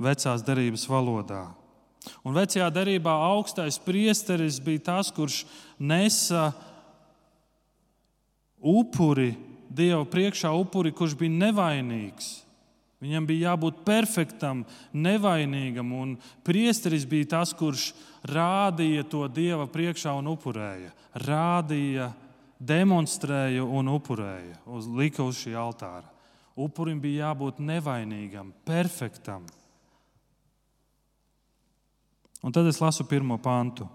vecās 0.00 0.42
derības 0.46 0.88
valodā. 0.88 1.50
Un 2.24 2.36
vecajā 2.36 2.68
derībā 2.72 3.12
augstais 3.30 3.78
priesteris 3.82 4.60
bija 4.64 4.86
tas, 4.92 5.10
kurš 5.12 5.44
nesa 5.78 6.50
upuri 8.60 9.34
Dieva 9.70 10.02
priekšā, 10.02 10.50
upuri, 10.58 10.90
kurš 10.90 11.14
bija 11.14 11.30
nevainīgs. 11.46 12.40
Viņam 13.00 13.26
bija 13.28 13.52
jābūt 13.52 13.84
perfektam, 13.86 14.64
nevainīgam, 14.92 15.92
un 15.94 16.16
priesteris 16.44 17.06
bija 17.08 17.30
tas, 17.36 17.54
kurš 17.56 17.92
rādīja 18.28 19.06
to 19.08 19.22
Dieva 19.32 19.68
priekšā 19.70 20.12
un 20.18 20.28
upurēja. 20.34 20.90
Rādīja, 21.22 22.10
demonstrēja 22.60 23.64
un 23.64 23.88
upurēja, 23.94 24.58
uz, 24.68 24.90
lika 24.90 25.24
uz 25.24 25.38
šī 25.40 25.54
altāra. 25.56 26.10
Upurim 26.60 26.98
bija 27.00 27.30
jābūt 27.30 27.62
nevainīgam, 27.64 28.50
perfektam. 28.68 29.46
Un 32.40 32.52
tad 32.52 32.68
es 32.70 32.80
lasu 32.80 33.04
pirmo 33.08 33.36
pantu. 33.40 33.86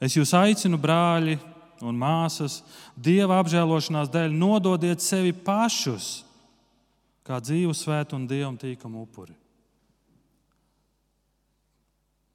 Es 0.00 0.14
jūs 0.16 0.32
aicinu, 0.36 0.78
brāļi 0.80 1.36
un 1.84 1.98
māsas, 1.98 2.62
Dieva 2.96 3.38
apžēlošanās 3.42 4.10
dēļ, 4.10 4.32
nododiet 4.34 5.02
sevi 5.04 5.34
pašus 5.34 6.22
kā 7.28 7.38
dzīvu, 7.44 7.74
svētu 7.76 8.16
un 8.16 8.24
dievam 8.30 8.56
tīkamu 8.58 9.02
upuri. 9.04 9.36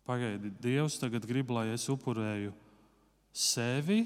Pagaidi, 0.03 0.51
Dievs 0.61 0.99
tagad 0.99 1.25
grib, 1.25 1.51
lai 1.55 1.69
es 1.73 1.87
upurēju 1.89 2.51
sevi, 3.33 4.03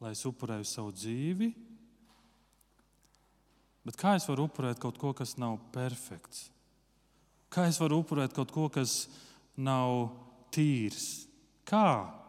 lai 0.00 0.14
es 0.16 0.22
upurēju 0.26 0.66
savu 0.66 0.94
dzīvi. 0.96 1.50
Bet 3.84 3.96
kā 4.00 4.14
es 4.18 4.26
varu 4.28 4.48
upurēt 4.48 4.80
kaut 4.80 4.98
ko, 5.00 5.12
kas 5.16 5.36
nav 5.40 5.58
perfekts? 5.74 6.48
Kā 7.52 7.66
es 7.68 7.78
varu 7.80 8.00
upurēt 8.02 8.34
kaut 8.36 8.52
ko, 8.54 8.68
kas 8.72 9.04
nav 9.60 10.10
tīrs? 10.54 11.26
Kā? 11.68 12.20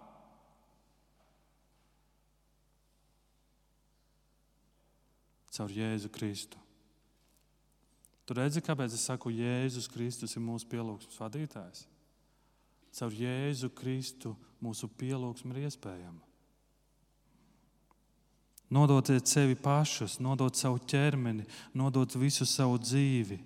Caur 5.52 5.72
Jēzu 5.76 6.12
Kristu. 6.13 6.60
Tu 8.26 8.36
redzi, 8.38 8.62
kāpēc 8.63 8.94
es 8.96 9.04
saku, 9.04 9.34
Jēzus 9.36 9.89
Kristus 9.91 10.38
ir 10.38 10.44
mūsu 10.46 10.70
pielūgsmes 10.72 11.17
vadītājs? 11.20 11.86
Caur 12.96 13.15
Jēzu 13.15 13.72
Kristu 13.76 14.36
mūsu 14.63 14.88
pielūgsme 15.00 15.56
ir 15.56 15.67
iespējama. 15.67 16.22
Nododiet 18.72 19.28
sevi 19.28 19.58
pašus, 19.60 20.15
nodot 20.24 20.56
savu 20.56 20.80
ķermeni, 20.88 21.44
nodot 21.76 22.15
visu 22.15 22.48
savu 22.48 22.78
dzīvi. 22.80 23.41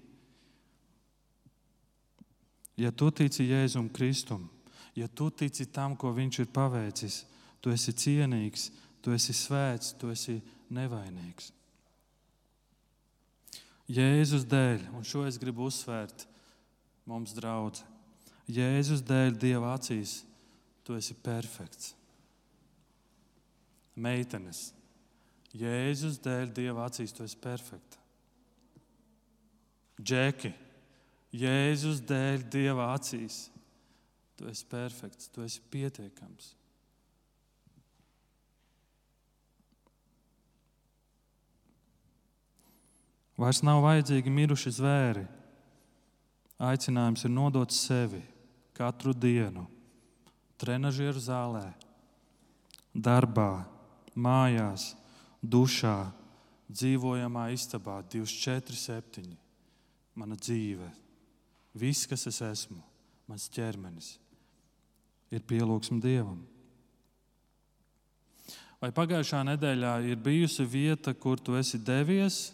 Ja 2.77 2.91
tu 2.91 3.07
tici 3.11 3.47
Jēzum 3.47 3.87
Kristum, 3.93 4.49
ja 4.95 5.07
tu 5.07 5.29
tici 5.31 5.65
tam, 5.71 5.95
ko 5.95 6.11
Viņš 6.15 6.41
ir 6.43 6.51
paveicis, 6.51 7.23
tu 7.63 7.71
esi 7.71 7.93
cienīgs, 7.95 8.69
tu 9.01 9.15
esi 9.15 9.33
svēts, 9.35 9.93
tu 9.99 10.11
esi 10.11 10.41
nevainīgs. 10.73 11.51
Jēzus 13.85 14.47
dēļ, 14.49 14.87
un 14.97 15.05
šo 15.05 15.27
es 15.29 15.37
gribu 15.37 15.67
uzsvērt 15.69 16.25
mums, 17.05 17.35
draugi. 17.37 17.83
Jēzus 18.49 19.03
dēļ 19.05 19.37
Dieva 19.41 19.75
acīs 19.77 20.23
tu 20.85 20.97
esi 20.97 21.13
perfekts. 21.17 21.93
Meitenes, 23.95 24.71
Jēzus 25.55 26.17
dēļ 26.23 26.51
Dieva 26.53 26.89
acīs 26.89 27.13
tu 27.15 27.23
esi 27.23 27.37
perfekta. 27.41 28.01
Džeki, 30.01 30.51
Jēzus 31.35 31.99
dēļ 32.07 32.45
Dieva 32.51 32.93
acīs 32.93 33.45
tu 34.35 34.47
esi 34.51 34.65
perfekts, 34.69 35.29
tu 35.31 35.43
esi 35.45 35.61
pietiekams. 35.71 36.53
Vairs 43.35 43.59
nav 43.67 43.81
vajadzīgi 43.83 44.31
miruši 44.31 44.71
zvēri. 44.77 45.25
Aicinājums 46.63 47.25
ir 47.27 47.33
nodot 47.35 47.71
sevi 47.75 48.21
katru 48.75 49.11
dienu, 49.11 49.65
trenižera 50.59 51.19
zālē, 51.19 51.65
darbā, 52.95 53.65
mājās, 54.15 54.93
dušā, 55.43 55.97
dzīvojamā 56.71 57.49
istabā, 57.55 57.99
24, 58.11 58.79
7. 58.79 59.35
Mana 60.15 60.39
dzīve, 60.39 60.87
viss, 61.75 62.07
kas 62.09 62.25
es 62.31 62.41
esmu, 62.45 62.81
mans 63.29 63.47
ķermenis, 63.51 64.15
ir 65.33 65.43
pielūgsme 65.47 65.99
Dievam. 66.03 66.43
Vai 68.81 68.91
pagājušā 68.95 69.41
nedēļā 69.47 69.95
ir 70.11 70.19
bijusi 70.21 70.65
vieta, 70.67 71.15
kur 71.17 71.39
tu 71.41 71.55
esi 71.57 71.79
devies, 71.81 72.51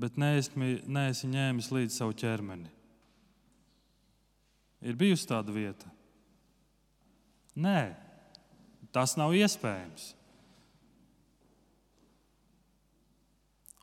bet 0.00 0.16
neesi, 0.18 0.50
neesi 0.88 1.30
ņēmis 1.30 1.70
līdzi 1.74 1.94
savu 1.94 2.16
ķermeni. 2.18 2.70
Ir 4.88 4.98
bijusi 4.98 5.26
tāda 5.28 5.54
vieta? 5.54 5.90
Nē, 7.58 7.80
tas 8.94 9.16
nav 9.18 9.34
iespējams. 9.34 10.12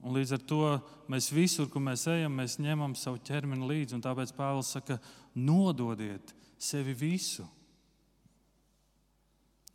Un 0.06 0.14
līdz 0.14 0.36
ar 0.36 0.42
to 0.46 0.62
mēs 1.10 1.32
visur, 1.34 1.66
kur 1.72 1.82
mēs 1.82 2.06
ejam, 2.12 2.36
mēs 2.38 2.60
ņemam 2.62 2.94
savu 2.98 3.18
ķermeni 3.26 3.66
līdzi. 3.66 3.98
Tāpēc 4.06 4.36
Pāvils 4.38 4.70
saka, 4.76 5.00
nododiet 5.34 6.36
sevi 6.62 6.94
visu. 6.94 7.48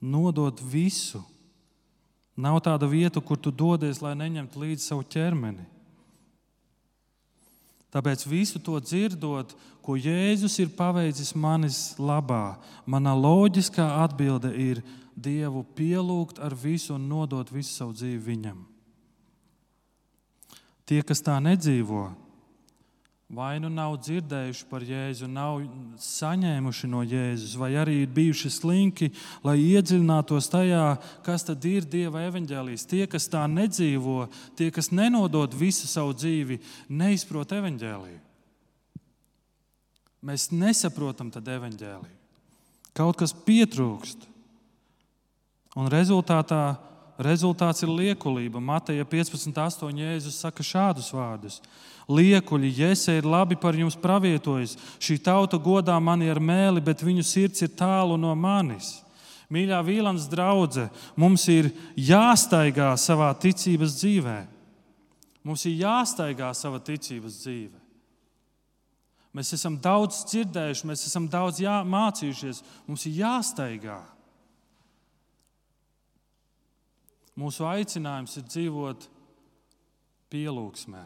Nodot 0.00 0.62
visu. 0.62 1.24
Nav 2.38 2.60
tāda 2.64 2.86
vieta, 2.88 3.20
kur 3.20 3.36
tu 3.42 3.50
dodies, 3.50 3.98
lai 4.00 4.14
neņemtu 4.16 4.62
līdzi 4.62 4.86
savu 4.86 5.02
ķermeni. 5.10 5.66
Tāpēc 7.90 8.22
visu 8.30 8.62
to 8.62 8.78
dzirdot, 8.78 9.50
ko 9.82 9.98
Jēzus 9.98 10.60
ir 10.62 10.70
paveicis 10.78 11.34
manis 11.34 11.80
labā, 11.98 12.54
mana 12.86 13.16
loģiskā 13.18 13.88
atbilde 14.04 14.54
ir 14.54 14.84
Dievu 15.20 15.66
pielūgt 15.76 16.38
ar 16.38 16.54
visu 16.54 16.94
un 16.94 17.10
nodot 17.10 17.50
visu 17.50 17.74
savu 17.74 17.98
dzīvi 17.98 18.22
Viņam. 18.30 18.69
Tie, 20.90 21.04
kas 21.06 21.20
tā 21.22 21.36
nedzīvo, 21.38 22.08
vai 23.30 23.60
nu 23.62 23.68
nav 23.70 23.94
dzirdējuši 24.02 24.64
par 24.66 24.82
Jēzu, 24.82 25.28
nav 25.30 25.60
saņēmuši 26.02 26.90
no 26.90 27.04
Jēzus, 27.06 27.52
vai 27.60 27.68
arī 27.78 28.00
ir 28.02 28.10
bijuši 28.16 28.50
slinki, 28.50 29.12
lai 29.46 29.54
iedziļinātos 29.62 30.50
tajā, 30.50 30.96
kas 31.22 31.46
tad 31.46 31.62
ir 31.70 31.86
Dieva 31.86 32.24
evaņģēlijas. 32.26 32.88
Tie, 32.90 33.04
kas 33.06 33.30
tā 33.30 33.44
nedzīvo, 33.46 34.24
tie, 34.58 34.72
kas 34.74 34.90
nenodod 34.90 35.54
visu 35.54 35.86
savu 35.86 36.16
dzīvi, 36.18 36.58
neizprot 36.90 37.54
evaņģēliju. 37.60 38.18
Mēs 40.26 40.50
nesaprotam 40.50 41.30
tad 41.30 41.46
evaņģēliju. 41.48 42.16
Kaut 42.98 43.22
kas 43.22 43.32
pietrūkst. 43.46 44.26
Un 45.78 45.86
rezultātā 45.86 46.74
rezultāts 47.20 47.84
ir 47.84 47.92
liekulība. 47.92 48.60
Mateja 48.60 49.04
15,8 49.04 50.00
Jēzus 50.00 50.40
saka 50.42 50.64
šādus 50.64 51.10
vārdus: 51.14 51.60
Liekuļi, 52.10 52.72
Jēze 52.80 53.18
ir 53.20 53.28
labi 53.28 53.58
par 53.60 53.76
jums 53.78 53.98
pravietojis. 54.00 54.76
Šī 54.98 55.20
tauta 55.22 55.60
godā 55.60 55.98
mani 56.02 56.30
ar 56.32 56.40
mēli, 56.40 56.82
bet 56.84 57.04
viņu 57.04 57.24
sirds 57.26 57.62
ir 57.66 57.74
tālu 57.78 58.16
no 58.20 58.32
manis. 58.34 58.98
Mīļā 59.50 59.80
Vīlāns 59.82 60.28
draudzene, 60.30 60.92
mums 61.18 61.48
ir 61.50 61.72
jāstaigā 61.98 62.92
savā 62.98 63.32
ticības 63.34 63.96
dzīvē. 63.98 64.38
Mums 65.42 65.64
ir 65.66 65.80
jāstaigā 65.82 66.52
savā 66.54 66.78
ticības 66.86 67.40
dzīvē. 67.42 67.80
Mēs 69.34 69.52
esam 69.54 69.76
daudz 69.78 70.24
dzirdējuši, 70.30 70.86
mēs 70.90 71.04
esam 71.06 71.28
daudz 71.30 71.60
jā, 71.62 71.80
mācījušies. 71.86 72.64
Mums 72.88 73.06
ir 73.06 73.20
jāstaigā. 73.22 74.00
Mūsu 77.40 77.64
aicinājums 77.64 78.36
ir 78.36 78.44
dzīvot 78.48 79.06
pielūgsmē. 80.32 81.04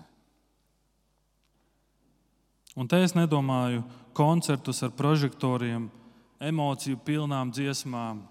Un 2.74 2.90
te 2.90 2.98
es 3.04 3.14
nedomāju 3.14 3.84
koncertus 4.16 4.82
ar 4.82 4.90
prožektoriem, 4.98 5.86
emociju 6.42 6.98
pilnām 7.06 7.52
dziesmām 7.54 8.24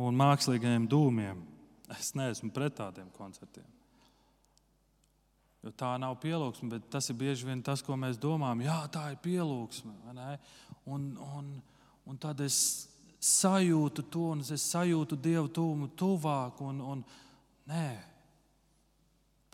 un 0.00 0.16
mākslīgiem 0.16 0.88
dūmiem. 0.88 1.42
Es 1.92 2.14
neesmu 2.16 2.48
pret 2.54 2.78
tādiem 2.80 3.10
koncertiem. 3.14 3.66
Jo 5.64 5.72
tā 5.76 5.94
nav 6.00 6.16
pielūgsme, 6.20 6.70
bet 6.72 6.88
tas 6.92 7.08
ir 7.08 7.16
bieži 7.20 7.46
vien 7.48 7.62
tas, 7.64 7.84
ko 7.84 7.96
mēs 7.96 8.18
domājam. 8.20 8.64
Jā, 8.66 8.80
tā 8.92 9.04
ir 9.12 9.20
pielūgsme. 9.24 9.94
Un, 10.92 11.06
un, 11.20 11.52
un 12.08 12.18
tad 12.20 12.40
es 12.44 12.58
sajūtu 13.24 14.04
to, 14.12 14.26
un 14.34 14.42
es 14.44 14.66
sajūtu 14.68 15.16
Dievu 15.16 15.48
tuvumu 15.48 15.88
tuvāk. 15.96 16.60
Un, 16.64 16.80
un, 16.84 17.04
nē, 17.70 17.88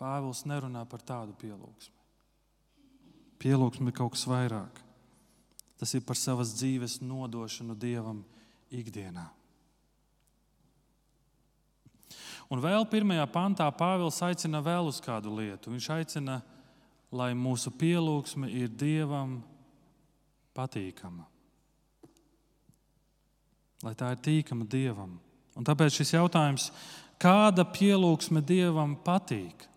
Pāvils 0.01 0.43
nerunā 0.49 0.81
par 0.89 1.03
tādu 1.05 1.35
pielūgsmu. 1.37 1.99
Pielūgsme 3.41 3.91
ir 3.91 3.97
kaut 3.97 4.15
kas 4.15 4.25
vairāk. 4.29 4.81
Tas 5.77 5.93
ir 5.97 6.03
par 6.05 6.17
savas 6.17 6.55
dzīves 6.57 6.99
nodošanu 7.05 7.77
Dievam 7.77 8.23
ikdienā. 8.73 9.27
Un 12.51 12.59
vēl 12.61 12.83
pirmajā 12.91 13.23
pantā 13.31 13.69
Pāvils 13.77 14.19
aicina 14.25 14.59
vēl 14.65 14.89
uz 14.89 14.99
kādu 15.01 15.31
lietu. 15.37 15.71
Viņš 15.71 15.91
aicina, 15.95 16.41
lai 17.13 17.31
mūsu 17.37 17.71
pielūgsme 17.71 18.49
ir 18.51 18.73
Dievam 18.73 19.39
patīkama 20.57 21.29
lai 23.85 23.93
tā 23.97 24.11
ir 24.13 24.21
tīkama 24.21 24.67
Dievam. 24.69 25.17
Un 25.57 25.67
tāpēc 25.67 25.97
šis 25.99 26.13
jautājums, 26.15 26.69
kāda 27.21 27.65
pielūgsme 27.67 28.43
Dievam 28.45 28.95
patīk? 29.05 29.67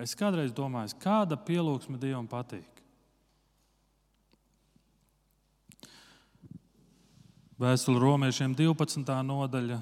Es 0.00 0.14
kādreiz 0.16 0.52
domāju, 0.56 0.94
kāda 1.02 1.36
pielūgsme 1.36 1.98
Dievam 2.00 2.28
patīk? 2.30 2.68
Vēstule 7.60 8.00
romiešiem 8.02 8.56
12. 8.58 9.04
nodaļa, 9.28 9.76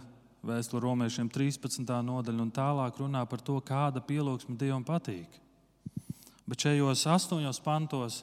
vēstule 0.44 0.82
romiešiem 0.84 1.30
13. 1.32 1.86
nodaļa 2.04 2.42
un 2.42 2.50
tālāk 2.52 2.98
runā 3.00 3.22
par 3.30 3.40
to, 3.44 3.56
kāda 3.64 4.02
pielūgsme 4.04 4.58
Dievam 4.58 4.84
patīk. 4.84 5.38
Bet 6.50 6.66
šajos 6.66 7.06
astoņos 7.06 7.62
pantos 7.62 8.20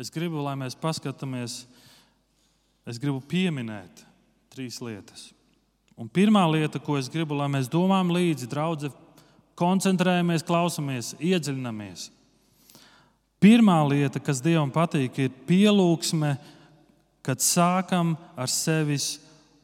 es 0.00 0.12
gribu, 0.12 0.42
lai 0.44 0.54
mēs 0.60 0.76
paskatāmies, 0.78 1.62
es 2.86 3.00
gribu 3.00 3.22
pieminēt 3.24 4.04
trīs 4.52 4.80
lietas. 4.84 5.30
Un 5.98 6.08
pirmā 6.08 6.44
lieta, 6.50 6.80
ko 6.80 6.96
es 7.00 7.10
gribu, 7.12 7.36
lai 7.36 7.48
mēs 7.52 7.70
domājam 7.72 8.12
līdzi, 8.14 8.48
draugi, 8.50 8.90
koncentrējamies, 9.58 10.44
klausamies, 10.46 11.12
iedziļinamies. 11.20 12.08
Pirmā 13.42 13.80
lieta, 13.90 14.22
kas 14.22 14.40
Dievam 14.42 14.70
patīk, 14.72 15.18
ir 15.18 15.34
pielūgsme, 15.48 16.36
kad 17.26 17.42
sākam 17.42 18.14
ar 18.38 18.50
sevis 18.50 19.16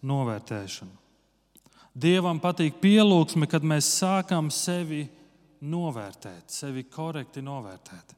novērtēšanu. 0.02 0.94
Dievam 1.98 2.38
patīk 2.42 2.76
pielūgsme, 2.82 3.48
kad 3.50 3.64
mēs 3.66 3.88
sākam 3.98 4.52
sevi 4.54 5.06
novērtēt, 5.66 6.46
sevi 6.54 6.84
korekti 6.86 7.42
novērtēt. 7.42 8.17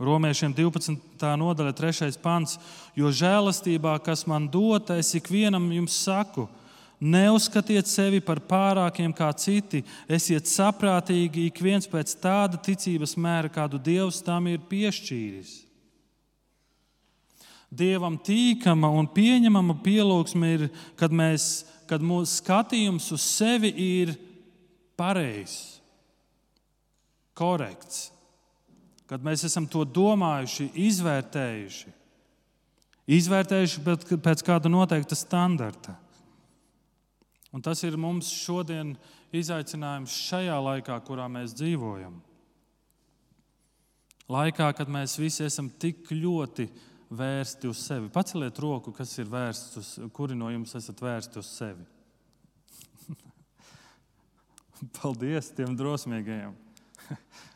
Romiešiem 0.00 0.54
12. 0.56 0.96
nodaļa, 1.36 1.74
3. 1.76 2.06
pants. 2.24 2.56
Jo 2.96 3.10
žēlastībā, 3.12 3.98
kas 4.00 4.24
man 4.24 4.46
dota, 4.48 4.96
es 4.96 5.12
ikvienam 5.18 5.66
jums 5.76 5.98
saku, 6.06 6.46
neuzskatiet 7.00 7.88
sevi 7.88 8.22
par 8.24 8.40
pārākiem 8.40 9.12
kā 9.16 9.28
citi, 9.36 9.82
esiet 10.08 10.48
saprātīgi 10.48 11.50
ik 11.50 11.60
viens 11.60 11.88
pēc 11.88 12.14
tāda 12.22 12.56
ticības 12.56 13.12
mēra, 13.20 13.52
kādu 13.52 13.80
Dievs 13.80 14.22
tam 14.24 14.48
ir 14.48 14.62
piešķīris. 14.70 15.58
Dievam 17.70 18.16
tīkama 18.16 18.88
un 18.96 19.06
pieņemama 19.06 19.76
pielūgsme 19.84 20.54
ir, 20.56 20.64
kad, 20.98 21.12
mēs, 21.12 21.66
kad 21.86 22.00
mūsu 22.00 22.40
skatījums 22.40 23.10
uz 23.12 23.26
sevi 23.36 23.70
ir 23.84 24.14
pareizs, 24.98 25.76
korekts 27.36 28.08
kad 29.10 29.24
mēs 29.26 29.42
esam 29.48 29.66
to 29.66 29.82
domājuši, 29.82 30.68
izvērtējuši, 30.86 31.90
izvērtējuši 33.10 33.82
pēc 34.22 34.44
kāda 34.46 34.70
noteikta 34.70 35.18
standarta. 35.18 35.96
Un 37.50 37.64
tas 37.66 37.82
ir 37.82 37.98
mums 37.98 38.30
šodien 38.30 38.94
izaicinājums 39.34 40.14
šajā 40.28 40.60
laikā, 40.62 41.00
kurā 41.02 41.26
mēs 41.26 41.56
dzīvojam. 41.58 42.20
Laikā, 44.30 44.70
kad 44.78 44.92
mēs 44.94 45.16
visi 45.18 45.42
esam 45.42 45.72
tik 45.82 46.06
ļoti 46.14 46.68
vērsti 47.10 47.66
uz 47.66 47.82
sevi. 47.82 48.12
Paceliet 48.14 48.58
roku, 48.62 48.94
kas 48.94 49.16
ir 49.18 49.26
vērsts 49.26 49.80
uz, 49.80 49.88
kuri 50.14 50.38
no 50.38 50.52
jums 50.54 50.76
esat 50.78 51.02
vērsti 51.02 51.42
uz 51.42 51.50
sevi. 51.50 51.82
Paldies 55.00 55.50
tiem 55.58 55.74
drosmīgajiem! 55.74 56.54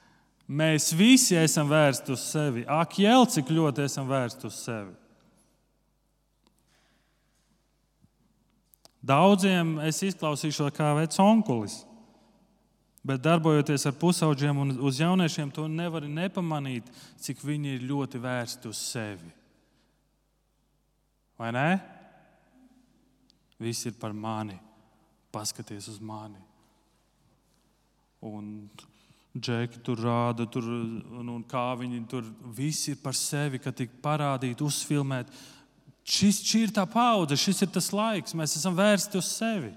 Mēs 0.45 0.91
visi 0.93 1.39
esam 1.41 1.71
vērsti 1.71 2.13
uz 2.13 2.27
sevi. 2.29 2.67
Ak, 2.69 2.99
jēl, 3.01 3.25
cik 3.33 3.49
ļoti 3.55 3.87
esam 3.87 4.09
vērsti 4.11 4.49
uz 4.51 4.59
sevi. 4.67 4.93
Daudziem 9.05 9.79
es 9.85 10.01
izklausīšos 10.05 10.73
kā 10.77 10.95
vecs 10.97 11.21
onkulis, 11.21 11.83
bet 13.05 13.21
darbojoties 13.25 13.85
ar 13.89 13.97
pusaudžiem 14.01 14.61
un 14.63 14.71
uz 14.81 15.01
jauniešiem, 15.01 15.51
to 15.53 15.67
nevar 15.69 16.07
nepamanīt, 16.09 16.89
cik 17.21 17.43
viņi 17.45 17.77
ir 17.77 17.89
ļoti 17.89 18.21
vērsti 18.21 18.71
uz 18.71 18.81
sevi. 18.81 19.33
Vai 21.41 21.51
ne? 21.53 21.69
Viss 23.61 23.85
ir 23.89 23.97
par 24.01 24.17
mani. 24.17 24.57
Paskaties 25.35 25.89
uz 25.91 26.01
mani. 26.01 26.41
Un 28.25 28.69
Džeki 29.35 29.81
tur 29.83 29.99
rāda, 29.99 30.47
tur, 30.47 30.63
un, 30.63 31.31
un 31.35 31.43
kā 31.51 31.73
viņi 31.81 32.05
tur 32.11 32.27
visi 32.55 32.93
ir 32.93 33.01
par 33.03 33.17
sevi, 33.19 33.59
ka 33.59 33.73
tik 33.75 33.97
parādīt, 34.03 34.63
uzfilmēt. 34.63 35.33
Šis, 36.07 36.39
šī 36.47 36.61
ir 36.69 36.75
tā 36.77 36.85
paudze, 36.87 37.39
šis 37.41 37.65
ir 37.65 37.73
tas 37.75 37.91
laiks, 37.97 38.37
mēs 38.39 38.55
esam 38.61 38.77
vērsti 38.79 39.19
uz 39.19 39.33
sevi. 39.35 39.73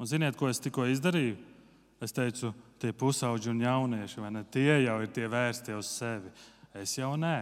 Un 0.00 0.08
ziniet, 0.10 0.36
ko 0.36 0.50
es 0.50 0.60
tikko 0.60 0.84
izdarīju? 0.92 1.38
Es 2.04 2.12
teicu, 2.16 2.52
tie 2.80 2.92
pusauģi 2.96 3.50
un 3.52 3.64
jaunieši, 3.64 4.20
vai 4.24 4.30
ne? 4.32 4.44
Tie 4.52 4.80
jau 4.86 5.00
ir 5.04 5.10
tie 5.12 5.28
vērsti 5.28 5.76
uz 5.76 5.88
sevi. 6.00 6.32
Es 6.76 6.96
jau 6.96 7.12
nē. 7.20 7.38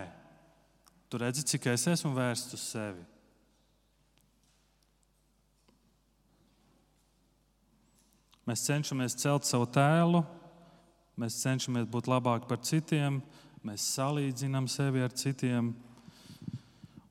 Tu 1.08 1.18
redzi, 1.22 1.44
cik 1.46 1.70
es 1.72 1.86
esmu 1.94 2.12
vērsts 2.16 2.54
uz 2.54 2.64
sevi. 2.74 3.04
Mēs 8.48 8.62
cenšamies 8.64 9.12
celt 9.20 9.44
savu 9.44 9.66
tēlu, 9.68 10.22
mēs 11.20 11.34
cenšamies 11.42 11.84
būt 11.92 12.06
labāki 12.08 12.48
par 12.48 12.62
citiem, 12.64 13.18
mēs 13.60 13.84
salīdzinām 13.92 14.64
sevi 14.72 15.02
ar 15.04 15.12
citiem. 15.12 15.74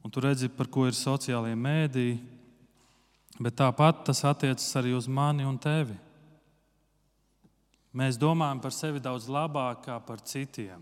Un 0.01 0.13
tu 0.13 0.23
redzi, 0.23 0.49
par 0.49 0.69
ko 0.73 0.87
ir 0.89 0.95
sociālajie 0.97 1.59
mēdīji. 1.61 2.15
Bet 3.37 3.57
tāpat 3.59 3.99
tas 4.07 4.23
attiecas 4.25 4.65
arī 4.79 4.95
uz 4.97 5.05
mani 5.05 5.45
un 5.45 5.59
tevi. 5.61 5.93
Mēs 7.93 8.17
domājam 8.17 8.61
par 8.63 8.73
sevi 8.73 9.01
daudz 9.03 9.27
labāk 9.29 9.83
kā 9.85 9.97
par 10.07 10.23
citiem. 10.25 10.81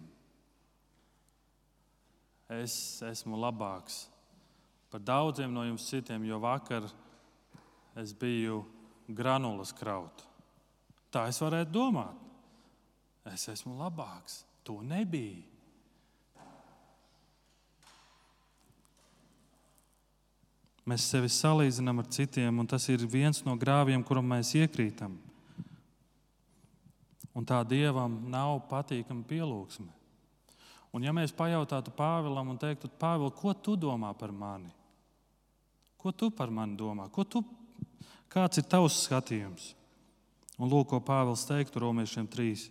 Es 2.56 3.02
esmu 3.04 3.36
labāks 3.42 4.06
par 4.94 5.04
daudziem 5.04 5.52
no 5.52 5.66
jums 5.68 5.90
citiem, 5.90 6.24
jo 6.24 6.40
vakar 6.40 6.88
es 8.00 8.14
biju 8.16 8.62
granulas 9.12 9.76
kraut. 9.76 10.25
Tā 11.16 11.30
es 11.32 11.40
varētu 11.40 11.72
domāt. 11.72 12.24
Es 13.32 13.48
esmu 13.48 13.78
labāks. 13.80 14.42
To 14.68 14.82
nebija. 14.84 15.40
Mēs 20.86 21.08
sevi 21.10 21.32
salīdzinām 21.34 22.04
ar 22.04 22.10
citiem, 22.14 22.60
un 22.62 22.68
tas 22.70 22.84
ir 22.94 23.08
viens 23.10 23.40
no 23.48 23.56
grāviem, 23.58 24.04
kuram 24.06 24.28
mēs 24.36 24.52
iekrītam. 24.60 25.16
Un 27.36 27.48
tā 27.48 27.62
dievam 27.68 28.20
nav 28.30 28.60
patīkama 28.70 29.26
pielūgsme. 29.28 29.90
Un 30.96 31.04
ja 31.04 31.12
mēs 31.16 31.34
pajautātu 31.36 31.92
Pāvilam 31.96 32.54
un 32.54 32.60
teiktu, 32.60 32.92
Pāvil, 33.02 33.32
ko 33.36 33.56
tu 33.58 33.74
domā 33.80 34.14
par 34.16 34.32
mani? 34.32 34.70
Ko 36.00 36.14
tu 36.14 36.30
par 36.32 36.54
mani 36.54 36.78
domā? 36.80 37.10
Tu, 37.10 37.42
kāds 38.32 38.62
ir 38.62 38.70
tavs 38.70 39.02
skatījums? 39.08 39.74
Un 40.56 40.72
lūk, 40.72 40.88
ko 40.94 41.02
Pāvils 41.04 41.44
teiktu 41.48 41.84
Romiešiem 41.84 42.28
3. 42.32 42.70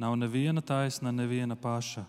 Nav 0.00 0.16
neviena 0.16 0.62
taisna, 0.64 1.12
neviena 1.12 1.56
paša. 1.56 2.06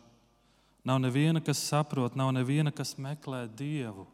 Nav 0.84 1.00
neviena, 1.00 1.40
kas 1.44 1.62
saprot, 1.64 2.16
nav 2.16 2.32
neviena, 2.36 2.72
kas 2.72 2.96
meklē 3.00 3.46
Dievu. 3.48 4.08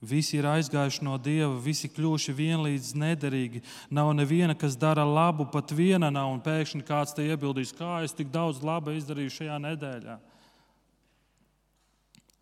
Visi 0.00 0.38
ir 0.38 0.46
aizgājuši 0.48 1.04
no 1.04 1.18
Dieva, 1.20 1.58
visi 1.60 1.90
kļuvuši 1.92 2.32
vienlīdz 2.32 2.94
nederīgi. 2.96 3.60
Nav 3.92 4.14
neviena, 4.16 4.54
kas 4.56 4.78
dara 4.80 5.04
labu, 5.04 5.44
pat 5.52 5.74
viena 5.76 6.08
nav. 6.08 6.30
Un 6.32 6.40
pēkšņi 6.40 6.86
kāds 6.88 7.12
te 7.16 7.26
iebildīs, 7.28 7.74
kā 7.76 7.98
es 8.06 8.16
tik 8.16 8.32
daudz 8.32 8.62
laba 8.64 8.94
izdarīju 8.96 9.34
šajā 9.34 9.58
nedēļā. 9.66 10.16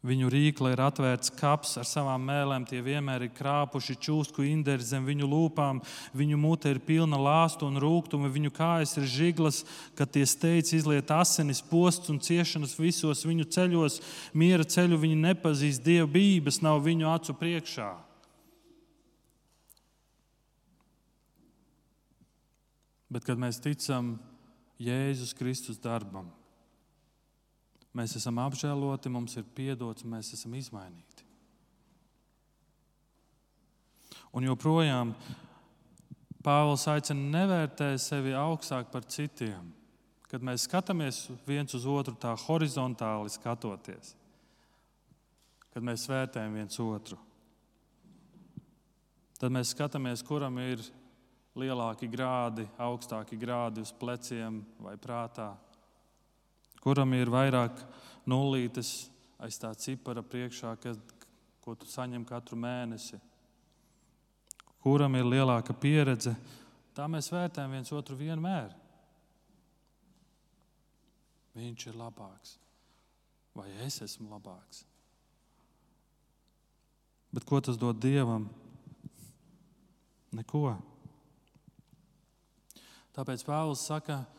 Viņu 0.09 0.31
rīkla 0.33 0.73
ir 0.73 0.81
atvērts 0.81 1.33
kaps 1.37 1.75
ar 1.81 1.87
savām 1.89 2.23
mēlēm, 2.31 2.65
tie 2.69 2.79
vienmēr 2.85 3.27
ir 3.27 3.33
krāpuši 3.37 3.99
čūsku 4.07 4.47
inderi 4.49 4.85
zem 4.87 5.05
viņu 5.05 5.29
lūpām, 5.29 5.83
viņu 6.17 6.39
mute 6.41 6.73
ir 6.73 6.81
pilna 6.85 7.19
lāstu 7.21 7.69
un 7.69 7.77
rūkumu, 7.83 8.31
viņu 8.33 8.53
kājas 8.57 8.97
ir 9.01 9.09
žiglas, 9.11 9.61
kad 9.99 10.13
tie 10.15 10.25
steidz 10.25 10.73
izliet 10.79 11.13
asinis, 11.13 11.61
posts 11.61 12.09
un 12.13 12.23
ciešanas 12.25 12.79
visos 12.79 13.27
viņu 13.29 13.51
ceļos. 13.53 14.01
Miera 14.33 14.65
ceļu 14.65 15.01
viņi 15.05 15.21
nepazīst, 15.27 15.85
dieva 15.85 16.09
bības 16.17 16.63
nav 16.65 16.81
viņu 16.87 17.11
acu 17.13 17.37
priekšā. 17.37 17.93
Bet, 23.09 23.25
kad 23.25 23.41
mēs 23.41 23.61
ticam 23.65 24.17
Jēzus 24.81 25.33
Kristus 25.37 25.81
darbam, 25.81 26.29
Mēs 27.99 28.15
esam 28.15 28.39
apžēloti, 28.39 29.11
mums 29.11 29.35
ir 29.41 29.47
piedots, 29.57 30.07
mēs 30.07 30.31
esam 30.37 30.55
izmainīti. 30.55 31.25
Un 34.37 34.47
joprojām 34.47 35.15
Pāvils 36.45 36.85
aicina 36.89 37.33
nevērtēt 37.33 37.99
sevi 38.01 38.31
augstāk 38.39 38.93
par 38.93 39.03
citiem. 39.11 39.73
Kad 40.31 40.45
mēs 40.45 40.69
skatāmies 40.69 41.25
viens 41.49 41.75
uz 41.75 41.87
otru 41.89 42.15
tā 42.21 42.35
horizontāli 42.45 43.33
skatoties, 43.33 44.13
kad 45.73 45.85
mēs 45.85 46.05
vērtējam 46.09 46.55
viens 46.61 46.79
otru, 46.85 47.17
tad 49.41 49.55
mēs 49.57 49.73
skatāmies, 49.75 50.23
kuram 50.23 50.61
ir 50.63 50.85
lielāki 51.59 52.11
grādi, 52.13 52.69
augstāki 52.79 53.41
grādi 53.41 53.83
uz 53.83 53.93
pleciem 53.97 54.61
vai 54.85 54.95
prātā 55.01 55.55
kuram 56.83 57.15
ir 57.17 57.31
vairāk 57.33 57.81
nullītes 58.29 59.09
aiz 59.43 59.59
tā 59.61 59.71
cipara 59.79 60.23
priekšā, 60.23 60.75
kad, 60.83 60.99
ko 61.63 61.75
tu 61.79 61.87
saņem 61.89 62.25
katru 62.27 62.59
mēnesi, 62.59 63.19
kuram 64.83 65.15
ir 65.19 65.29
lielāka 65.29 65.75
pieredze. 65.77 66.35
Tā 66.97 67.07
mēs 67.11 67.31
vērtējam 67.31 67.77
viens 67.77 67.93
otru 67.95 68.19
vienmēr. 68.19 68.75
Viņš 71.59 71.89
ir 71.91 71.99
labāks, 71.99 72.57
vai 73.55 73.69
es 73.87 74.01
esmu 74.03 74.31
labāks. 74.31 74.85
Bet 77.35 77.45
ko 77.47 77.61
tas 77.61 77.77
dod 77.79 77.99
Dievam? 78.01 78.47
Neko. 80.33 80.73
Tāpēc 83.17 83.43
Pāvils 83.47 83.83
saka, 83.85 84.23
ka 84.23 84.38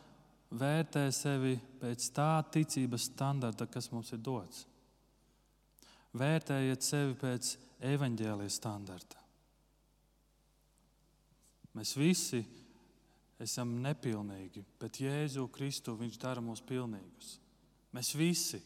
vērtē 0.50 1.06
sevi 1.14 1.54
pēc 1.80 2.10
tā 2.14 2.32
ticības 2.52 3.08
standarta, 3.12 3.68
kas 3.70 3.90
mums 3.92 4.10
ir 4.14 4.22
dots. 4.22 4.66
Vērtējiet 6.18 6.82
sevi 6.82 7.14
pēc 7.20 7.52
evaņģēlijas 7.92 8.56
standarta. 8.58 9.20
Mēs 11.78 11.94
visi 11.94 12.42
esam 13.40 13.76
nepilnīgi, 13.84 14.64
bet 14.80 14.98
Jēzu 15.00 15.46
Kristu 15.54 15.94
viņš 15.96 16.18
dara 16.20 16.42
mūs 16.42 16.64
pilnīgus. 16.66 17.36
Mēs 17.94 18.10
visi, 18.18 18.58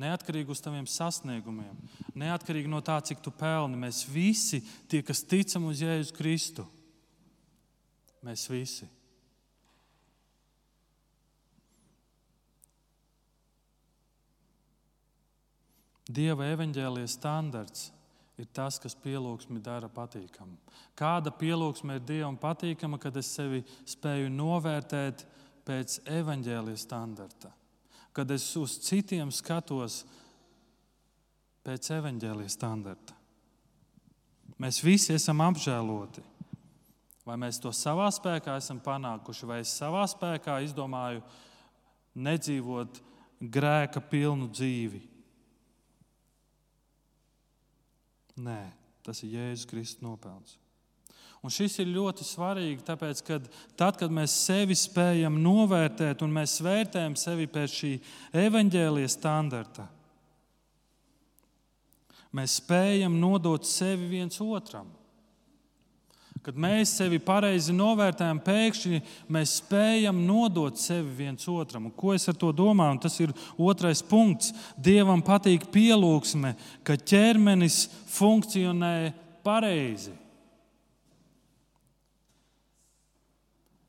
neatkarīgi 0.00 0.52
no 0.52 0.56
taviem 0.64 0.86
sasniegumiem, 0.88 1.80
neatkarīgi 2.16 2.70
no 2.70 2.82
tā, 2.84 3.00
cik 3.00 3.24
tu 3.24 3.32
pelni, 3.32 3.80
mēs 3.80 4.04
visi, 4.08 4.60
tie, 4.88 5.00
kas 5.04 5.24
ticam 5.24 5.64
uz 5.72 5.80
Jēzu 5.80 6.14
Kristu, 6.16 6.68
mēs 8.22 8.46
visi 8.52 8.88
Dieva 16.12 16.46
evaņģēlijas 16.52 17.16
standarts 17.16 17.90
ir 18.40 18.48
tas, 18.52 18.78
kas 18.80 18.96
pielūgsmi 18.98 19.60
dara 19.62 19.88
patīkamu. 19.92 20.56
Kāda 20.98 21.32
pielūgsme 21.36 21.98
ir 21.98 22.06
Dievam 22.06 22.36
patīkama, 22.40 22.98
kad 23.00 23.16
es 23.20 23.30
sevi 23.36 23.62
spēju 23.88 24.32
novērtēt 24.32 25.24
pēc 25.66 26.00
evaņģēlijas 26.10 26.86
standarta, 26.88 27.52
kad 28.12 28.30
es 28.34 28.48
uz 28.58 28.76
citiem 28.82 29.30
skatos 29.32 30.02
pēc 31.62 31.92
evaņģēlijas 31.98 32.58
standarta. 32.58 33.16
Mēs 34.62 34.82
visi 34.84 35.14
esam 35.14 35.40
apžēloti. 35.42 36.22
Vai 37.22 37.36
mēs 37.38 37.60
to 37.62 37.70
savā 37.70 38.08
spēkā 38.10 38.56
esam 38.58 38.80
panākuši, 38.82 39.46
vai 39.46 39.60
es 39.62 39.70
savā 39.78 40.02
spēkā 40.10 40.58
izdomāju 40.66 41.22
nedzīvot 42.18 42.98
grēka 43.54 44.02
pilnu 44.10 44.48
dzīvi? 44.50 45.11
Nē, 48.40 48.60
tas 49.04 49.20
ir 49.24 49.34
Jēzus 49.36 49.68
Kristus 49.68 50.02
nopelns. 50.04 50.56
Un 51.42 51.50
šis 51.50 51.74
ir 51.82 51.90
ļoti 51.90 52.24
svarīgi, 52.24 52.84
tāpēc, 52.86 53.20
ka 53.26 53.40
tad, 53.74 53.96
kad 53.98 54.12
mēs 54.14 54.34
sevi 54.44 54.76
spējam 54.78 55.40
novērtēt 55.42 56.22
un 56.22 56.30
mēs 56.36 56.60
vērtējam 56.62 57.16
sevi 57.18 57.48
pēc 57.50 57.74
šī 57.80 57.90
evaņģēlijas 58.44 59.16
standarta, 59.18 59.88
mēs 62.38 62.60
spējam 62.62 63.18
nodot 63.18 63.66
sevi 63.66 64.06
viens 64.14 64.38
otram. 64.44 64.86
Kad 66.42 66.56
mēs 66.58 66.96
sevi 66.98 67.20
pareizi 67.22 67.70
novērtējam, 67.70 68.40
pēkšņi 68.42 68.98
mēs 69.30 69.58
spējam 69.60 70.24
nodot 70.26 70.78
sevi 70.80 71.12
viens 71.20 71.46
otram. 71.46 71.84
Un 71.86 71.94
ko 71.94 72.16
es 72.16 72.26
ar 72.26 72.34
to 72.34 72.50
domāju? 72.50 72.96
Un 72.96 73.02
tas 73.04 73.18
ir 73.22 73.34
otrais 73.54 74.02
punkts. 74.02 74.50
Dievam 74.74 75.22
patīk 75.22 75.68
pielūgsme, 75.70 76.56
ka 76.82 76.96
ķermenis 76.98 77.84
funkcionē 78.10 79.12
pareizi. 79.46 80.16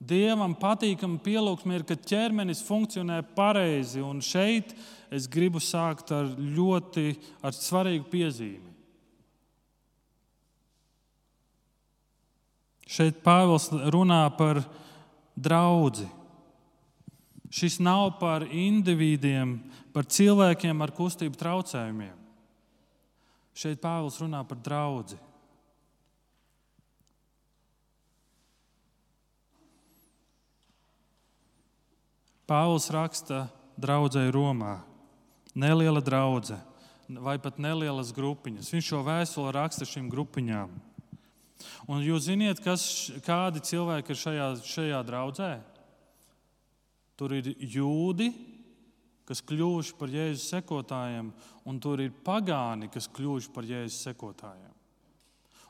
Dievam 0.03 0.53
patīkama 0.59 1.17
pielūgsme 1.25 1.79
ir, 1.79 1.87
ka 1.87 1.97
ķermenis 1.97 2.61
funkcionē 2.67 3.21
pareizi. 3.33 4.03
Un 4.03 4.21
šeit 4.21 4.75
es 5.09 5.25
gribu 5.31 5.61
sākt 5.63 6.13
ar 6.13 6.29
ļoti 6.37 7.15
ar 7.41 7.57
svarīgu 7.57 8.05
piezīmi. 8.13 8.72
Šeit 12.89 13.21
Pāvils 13.23 13.69
runā 13.93 14.25
par 14.37 14.61
draugu. 15.35 16.07
Šis 17.53 17.77
nav 17.79 18.17
par 18.19 18.47
individiem, 18.49 19.59
par 19.93 20.07
cilvēkiem 20.09 20.81
ar 20.81 20.91
kustību 20.95 21.37
traucējumiem. 21.37 22.15
Šeit 23.53 23.81
Pāvils 23.81 24.17
runā 24.21 24.41
par 24.47 24.57
draugu. 24.65 25.19
Pāvils 32.49 32.89
raksta 32.91 33.45
draudzēji 33.79 34.33
Romā. 34.33 34.81
Neliela 35.55 36.01
draudzene 36.03 36.73
vai 37.21 37.37
pat 37.41 37.59
nelielas 37.61 38.11
grupiņas. 38.15 38.71
Viņš 38.73 38.89
šo 38.89 39.03
vēstuli 39.05 39.53
raksta 39.53 39.85
šīm 39.87 40.09
grupiņām. 40.11 40.71
Un 41.87 42.03
jūs 42.05 42.27
zināt, 42.27 42.61
kas, 42.63 43.11
kādi 43.25 43.63
cilvēki 43.63 44.13
ir 44.13 44.19
šajā, 44.19 44.49
šajā 44.67 45.01
draudzē? 45.07 45.51
Tur 47.19 47.35
ir 47.37 47.51
jūdi, 47.57 48.31
kas 49.29 49.43
kļuvuši 49.45 49.95
par 49.99 50.11
Jēzus 50.11 50.49
sekotājiem, 50.51 51.29
un 51.69 51.79
tur 51.79 52.01
ir 52.03 52.15
pagāni, 52.25 52.89
kas 52.91 53.07
kļuvuši 53.11 53.51
par 53.55 53.67
Jēzus 53.67 54.01
sekotājiem. 54.09 54.71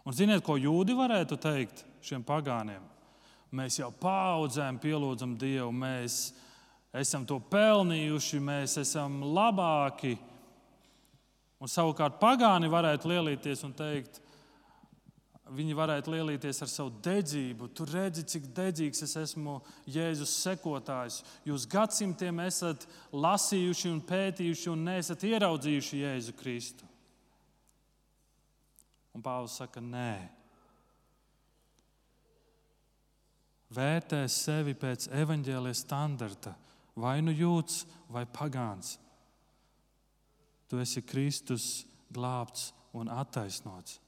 Un 0.04 0.16
ziniet, 0.16 0.44
ko 0.44 0.58
jūdi 0.60 0.96
varētu 0.98 1.38
teikt 1.39 1.86
šiem 2.04 2.26
pagāniem? 2.28 2.82
Mēs 3.54 3.78
jau 3.80 3.91
paudzēm 3.94 4.80
pielūdzam 4.82 5.38
Dievu, 5.39 5.70
mēs 5.72 6.34
esam 6.98 7.28
to 7.30 7.38
pelnījuši, 7.52 8.41
mēs 8.41 8.80
esam 8.82 9.22
labāki. 9.36 10.16
Un 11.62 11.72
savukārt 11.72 12.18
pagāni 12.20 12.72
varētu 12.72 13.12
lielīties 13.14 13.64
un 13.68 13.76
teikt, 13.78 14.20
viņi 15.52 15.76
varētu 15.76 16.14
lielīties 16.14 16.62
ar 16.64 16.70
savu 16.72 16.94
dedzību. 17.04 17.68
Tur 17.76 17.91
redzi, 17.91 18.24
cik 18.36 18.48
dedzīgs 18.56 19.04
es 19.06 19.16
esmu 19.20 19.58
Jēzus 19.91 20.36
sekotājs. 20.44 21.22
Jūs 21.48 21.68
gadsimtiem 21.70 22.39
esat 22.46 22.88
lasījuši 23.12 23.91
un 23.91 24.00
pētījuši 24.08 24.72
un 24.72 24.86
neesat 24.88 25.26
ieraudzījuši 25.28 26.02
Jēzu 26.04 26.36
Kristu. 26.39 26.88
Un 29.14 29.22
Pāvils 29.22 29.60
saka, 29.60 29.84
nē. 29.84 30.14
Vērtē 33.74 34.24
sevi 34.30 34.76
pēc 34.78 35.08
evaņģēlijas 35.18 35.82
standarta, 35.86 36.54
vai 36.96 37.18
nu 37.26 37.34
jūts, 37.34 37.84
vai 38.10 38.24
pagāns. 38.30 38.96
Tu 40.70 40.80
esi 40.82 41.02
Kristus 41.06 41.68
glābts 42.14 42.72
un 42.94 43.10
attaisnots. 43.10 44.03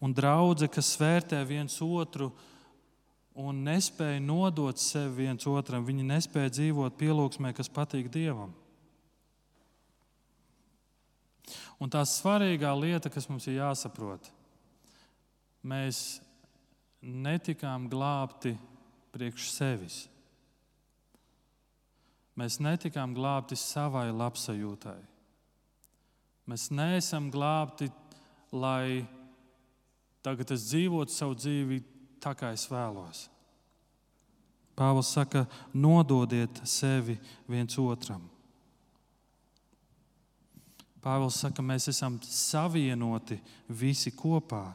Un 0.00 0.14
draudzene, 0.16 0.70
kas 0.72 0.94
vērtē 1.00 1.42
viens 1.48 1.76
otru 1.84 2.30
un 3.40 3.62
nespēja 3.64 4.20
nodot 4.24 4.80
sevi 4.80 5.26
viens 5.26 5.46
otram. 5.48 5.84
Viņi 5.86 6.06
nespēja 6.08 6.52
dzīvot 6.56 6.96
pielūgsmē, 7.00 7.52
kas 7.56 7.70
patīk 7.72 8.10
Dievam. 8.12 8.52
Un 11.80 11.88
tā 11.92 12.02
svarīgā 12.04 12.72
lieta, 12.76 13.10
kas 13.12 13.28
mums 13.30 13.46
ir 13.48 13.58
jāsaprot, 13.60 14.28
mēs 15.64 16.20
netikām 17.00 17.88
glābti 17.88 18.52
priekš 19.14 19.48
sevis. 19.54 20.02
Mēs 22.36 22.60
netikām 22.62 23.14
glābti 23.16 23.56
savai 23.58 24.08
labsajūtai. 24.12 24.98
Mēs 26.48 26.68
neesam 26.72 27.28
glābti, 27.32 27.90
lai 28.52 29.04
Tagad 30.24 30.52
es 30.52 30.66
dzīvotu 30.68 31.14
savu 31.14 31.36
dzīvi 31.38 31.80
tā, 32.20 32.34
kā 32.36 32.52
es 32.52 32.66
vēlos. 32.68 33.28
Pāvils 34.76 35.12
saka, 35.12 35.44
nododiet 35.76 36.60
sevi 36.68 37.16
viens 37.48 37.76
otram. 37.80 38.22
Pāvils 41.00 41.40
saka, 41.40 41.64
mēs 41.64 41.88
esam 41.92 42.18
savienoti 42.24 43.38
visi 43.68 44.12
kopā. 44.12 44.70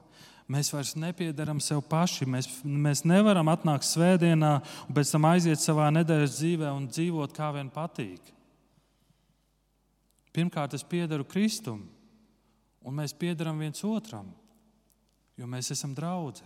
Mēs 0.50 0.70
vairs 0.74 0.94
nepiedaram 0.98 1.62
sev 1.62 1.82
paši. 1.90 2.26
Mēs, 2.30 2.50
mēs 2.66 3.04
nevaram 3.06 3.50
atnākt 3.50 3.86
svētdienā 3.86 4.54
un 4.86 4.98
pēc 4.98 5.14
tam 5.14 5.26
aiziet 5.30 5.62
savā 5.62 5.92
nedēļas 5.94 6.38
dzīvē 6.40 6.72
un 6.74 6.88
dzīvot 6.90 7.34
kā 7.34 7.52
vien 7.54 7.70
patīk. 7.74 8.34
Pirmkārt, 10.36 10.74
es 10.78 10.84
piedaru 10.86 11.26
Kristum, 11.30 11.86
un 12.86 12.98
mēs 12.98 13.14
piedaram 13.18 13.62
viens 13.62 13.82
otram 13.88 14.34
jo 15.38 15.48
mēs 15.50 15.72
esam 15.76 15.94
draugi. 15.96 16.44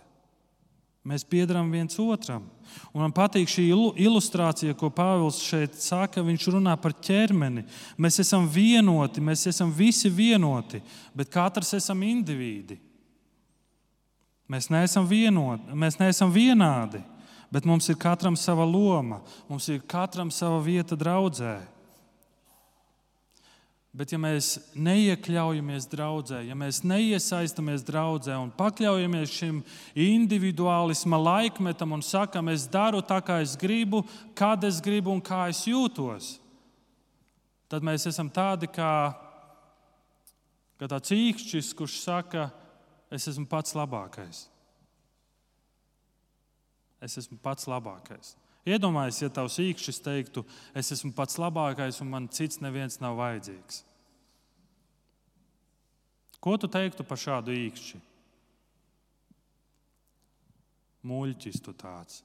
Mēs 1.00 1.24
piedarām 1.24 1.70
viens 1.72 1.96
otram. 2.02 2.44
Un 2.92 3.00
man 3.00 3.12
patīk 3.16 3.48
šī 3.48 3.70
ilustrācija, 4.04 4.76
ko 4.76 4.90
Pāvils 4.92 5.38
šeit 5.40 5.78
saka. 5.80 6.20
Viņš 6.20 6.50
runā 6.52 6.74
par 6.76 6.92
ķermeni. 6.92 7.64
Mēs 7.96 8.20
esam 8.20 8.44
vienoti, 8.44 9.22
mēs 9.24 9.46
esam 9.48 9.72
visi 9.72 10.12
vienoti, 10.12 10.82
bet 11.16 11.32
katrs 11.32 11.72
esam 11.78 12.04
indivīdi. 12.04 12.76
Mēs 14.50 14.66
neesam 14.68 15.06
vienoti, 15.06 15.72
mēs 15.78 15.96
neesam 16.00 16.32
vienādi, 16.34 16.98
bet 17.54 17.64
mums 17.64 17.86
ir 17.88 17.96
katram 18.02 18.34
sava 18.36 18.64
loma, 18.66 19.20
mums 19.48 19.68
ir 19.70 19.78
katram 19.86 20.32
sava 20.34 20.58
vieta 20.64 20.98
draudzē. 20.98 21.60
Bet, 23.90 24.12
ja 24.14 24.20
mēs 24.22 24.52
neiekļaujamies 24.78 25.88
draudzē, 25.90 26.44
ja 26.46 26.54
mēs 26.54 26.84
neiesaistamies 26.86 27.82
draudzē 27.82 28.36
un 28.38 28.52
pakļaujamies 28.54 29.32
šim 29.34 29.56
individuālisma 29.98 31.18
laikmetam 31.18 31.96
un 31.96 32.04
sakam, 32.06 32.52
es 32.52 32.68
daru 32.70 33.02
tā, 33.02 33.18
kā 33.18 33.40
es 33.42 33.56
gribu, 33.58 34.04
kad 34.38 34.62
es 34.68 34.78
gribu 34.84 35.10
un 35.10 35.18
kā 35.18 35.48
es 35.50 35.64
jūtos, 35.66 36.36
tad 37.66 37.82
mēs 37.86 38.06
esam 38.06 38.30
tādi 38.30 38.70
kā, 38.70 38.92
kā 40.78 40.90
tāds 40.94 41.10
īkšķis, 41.18 41.74
kurš 41.74 41.98
saka, 42.04 42.46
es 43.10 43.26
esmu 43.26 43.48
pats 43.50 43.74
labākais. 43.74 44.44
Es 47.02 47.18
esmu 47.18 47.40
pats 47.42 47.66
labākais. 47.66 48.36
Iedomājieties, 48.68 49.22
ja 49.22 49.30
tavs 49.32 49.56
īkšķis 49.62 50.02
teiktu, 50.04 50.44
es 50.76 50.92
esmu 50.92 51.14
pats 51.16 51.38
labākais 51.40 52.00
un 52.04 52.10
man 52.12 52.28
cits 52.28 52.60
neviens 52.60 52.98
nav 53.00 53.16
vajadzīgs. 53.16 53.84
Ko 56.40 56.56
tu 56.60 56.68
teiktu 56.72 57.04
par 57.04 57.20
šādu 57.20 57.54
īkšķi? 57.56 58.00
Mūļķis 61.08 61.62
tu 61.64 61.72
tāds. 61.76 62.20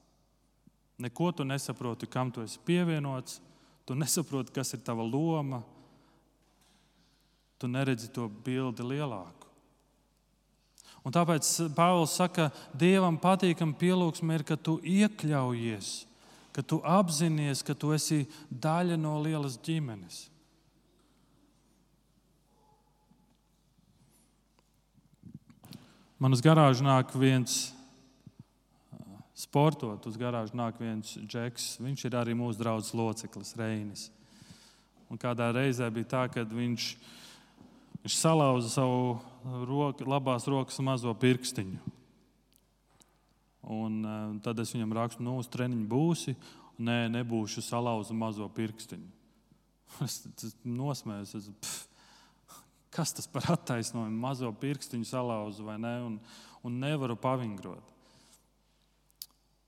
Neko 1.00 1.32
tu 1.36 1.44
nesaproti, 1.48 2.08
kam 2.08 2.32
tu 2.32 2.44
esi 2.44 2.60
pievienots, 2.68 3.40
tu 3.88 3.96
nesaproti, 3.96 4.54
kas 4.56 4.76
ir 4.76 4.84
tava 4.84 5.04
loma. 5.04 5.62
Tu 7.60 7.68
neredzi 7.72 8.10
to 8.12 8.28
bildi 8.28 8.84
lielāku. 8.84 9.48
Un 11.06 11.14
tāpēc 11.14 11.48
Pāvils 11.78 12.16
saka, 12.18 12.50
Dievam 12.74 13.20
patīkam 13.22 13.76
pielūgsme 13.78 14.36
ir, 14.40 14.44
ka 14.44 14.58
tu 14.58 14.80
iekļaujies 14.82 15.92
ka 16.56 16.64
tu 16.64 16.80
apzinājies, 16.88 17.66
ka 17.68 17.76
tu 17.76 17.92
esi 17.92 18.24
daļa 18.48 18.96
no 18.96 19.18
lielas 19.20 19.58
ģimenes. 19.60 20.30
Man 26.16 26.32
uz 26.32 26.40
garāžu 26.40 26.86
nāk 26.88 27.12
viens 27.20 27.74
sportot, 29.36 30.08
uz 30.08 30.16
garāžu 30.16 30.56
nāk 30.56 30.80
viens 30.80 31.18
džeks. 31.28 31.76
Viņš 31.84 32.06
ir 32.08 32.16
arī 32.16 32.38
mūsu 32.40 32.62
draugs 32.62 32.94
loceklis, 32.96 33.52
Reinis. 33.60 34.08
Un 35.12 35.20
kādā 35.20 35.52
reizē 35.54 35.90
bija 35.94 36.08
tā, 36.16 36.24
ka 36.32 36.46
viņš, 36.48 36.88
viņš 38.00 38.16
salauza 38.16 38.72
savu 38.72 39.20
roku, 39.68 40.08
labās 40.08 40.48
rokas 40.48 40.80
mazo 40.80 41.12
pirkstiņu. 41.20 41.96
Un, 43.72 44.04
uh, 44.06 44.36
tad 44.46 44.60
es 44.62 44.74
viņam 44.76 44.94
rakstu, 44.94 45.26
nu, 45.26 45.40
uz 45.42 45.50
treniņu 45.50 45.88
būsi. 45.90 46.36
Nē, 46.86 47.06
nebūšu 47.14 47.64
salauzu 47.66 48.16
mazo 48.18 48.50
pirkstiņu. 48.56 49.12
Es, 50.04 50.26
es 50.44 50.56
nosmējos, 50.68 51.30
es, 51.38 51.46
pff, 51.62 52.56
kas 52.92 53.14
tas 53.16 53.30
par 53.32 53.46
attaisnojumu? 53.54 54.18
Mazo 54.20 54.50
pirkstiņu 54.60 55.08
salauzu 55.08 55.64
vai 55.64 55.78
ne? 55.80 55.94
Un, 56.04 56.18
un 56.68 56.80
nevaru 56.82 57.16
pavingrot. 57.16 57.94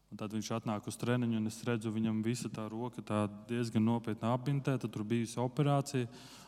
Un 0.08 0.20
tad 0.20 0.32
viņš 0.36 0.50
atnāk 0.56 0.88
uz 0.88 0.98
treniņu, 1.00 1.39
un 1.39 1.50
es 1.50 1.60
redzu, 1.68 1.91
viņam 1.91 2.22
visa 2.24 2.52
tā 2.52 2.66
roka 2.72 3.04
tā 3.04 3.26
diezgan 3.50 3.84
nopietni 3.84 4.30
apbintēta. 4.32 4.88
Tur 4.88 5.04
bija 5.08 5.43
operācija. 5.43 6.08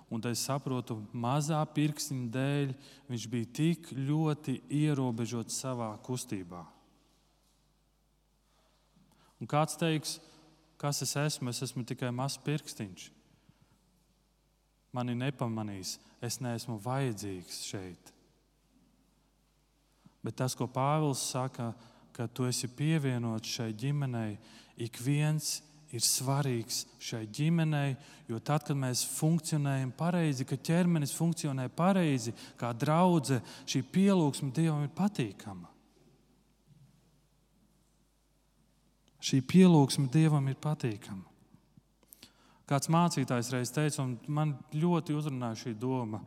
Un 0.10 0.24
es 0.26 0.41
saprotu, 0.41 0.97
mazā 1.14 1.60
pirkstiņa 1.76 2.30
dēļ 2.34 2.72
viņš 3.12 3.26
bija 3.30 3.50
tik 3.60 3.91
ļoti 3.93 4.56
ierobežots 4.80 5.60
savā 5.62 5.91
kustībā. 6.06 6.64
Un 9.40 9.48
kāds 9.48 9.78
teiks, 9.80 10.18
kas 10.80 11.02
es 11.06 11.16
esmu? 11.20 11.52
Es 11.52 11.64
esmu 11.64 11.86
tikai 11.88 12.12
mazs 12.16 12.40
pirkstiņš. 12.44 13.10
Mani 14.96 15.16
nepamanīs, 15.16 15.98
es 16.26 16.40
neesmu 16.42 16.80
vajadzīgs 16.84 17.62
šeit. 17.70 18.14
Bet 20.26 20.36
tas, 20.42 20.56
ko 20.58 20.68
Pāvils 20.68 21.22
saka, 21.32 21.72
ka 22.12 22.28
tu 22.28 22.48
esi 22.50 22.68
pievienots 22.68 23.54
šai 23.56 23.70
ģimenei, 23.80 24.36
ik 24.82 24.98
viens 25.00 25.60
ir 25.96 26.04
svarīgs 26.06 26.84
šai 27.02 27.24
ģimenei, 27.34 27.96
jo 28.30 28.40
tad, 28.44 28.66
kad 28.68 28.78
mēs 28.78 29.06
funkcionējam 29.16 29.94
pareizi, 29.98 30.46
kad 30.46 30.62
ķermenis 30.66 31.16
funkcionē 31.18 31.70
pareizi, 31.74 32.34
kā 32.60 32.74
draudzene, 32.76 33.42
šī 33.70 33.84
pielūgsme 33.94 34.52
Dievam 34.54 34.84
ir 34.86 34.94
patīkama. 34.98 35.72
Šī 39.20 39.41
pielūgsme 39.43 40.07
Dievam 40.11 40.47
ir 40.47 40.57
patīkama. 40.61 41.26
Kāds 42.70 42.89
mācītājs 42.91 43.49
reiz 43.51 43.72
teica, 43.74 44.03
un 44.03 44.17
man 44.30 44.53
ļoti 44.78 45.15
uzrunāja 45.17 45.63
šī 45.63 45.74
doma. 45.80 46.22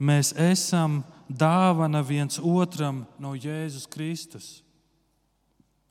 Mēs 0.00 0.34
esam 0.40 1.00
dāvana 1.28 2.02
viens 2.04 2.38
otram 2.40 3.04
no 3.20 3.32
Jēzus 3.36 3.88
Kristus. 3.90 4.50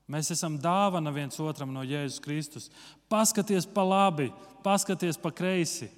Mēs 0.10 0.32
esam 0.34 0.56
dāvana 0.62 1.14
viens 1.14 1.38
otram 1.42 1.74
no 1.74 1.84
Jēzus 1.86 2.22
Kristus. 2.22 2.70
Paskaties 3.10 3.68
pa 3.70 3.84
labi, 3.86 4.30
paskaties 4.66 5.18
pa 5.22 5.34
kreisi. 5.34 5.90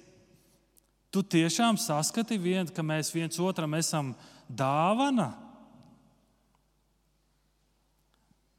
Tu 1.12 1.20
tiešām 1.20 1.76
saskati, 1.80 2.40
vien, 2.40 2.68
ka 2.68 2.84
mēs 2.84 3.12
viens 3.12 3.36
otram 3.40 3.76
esam 3.76 4.14
dāvana. 4.48 5.32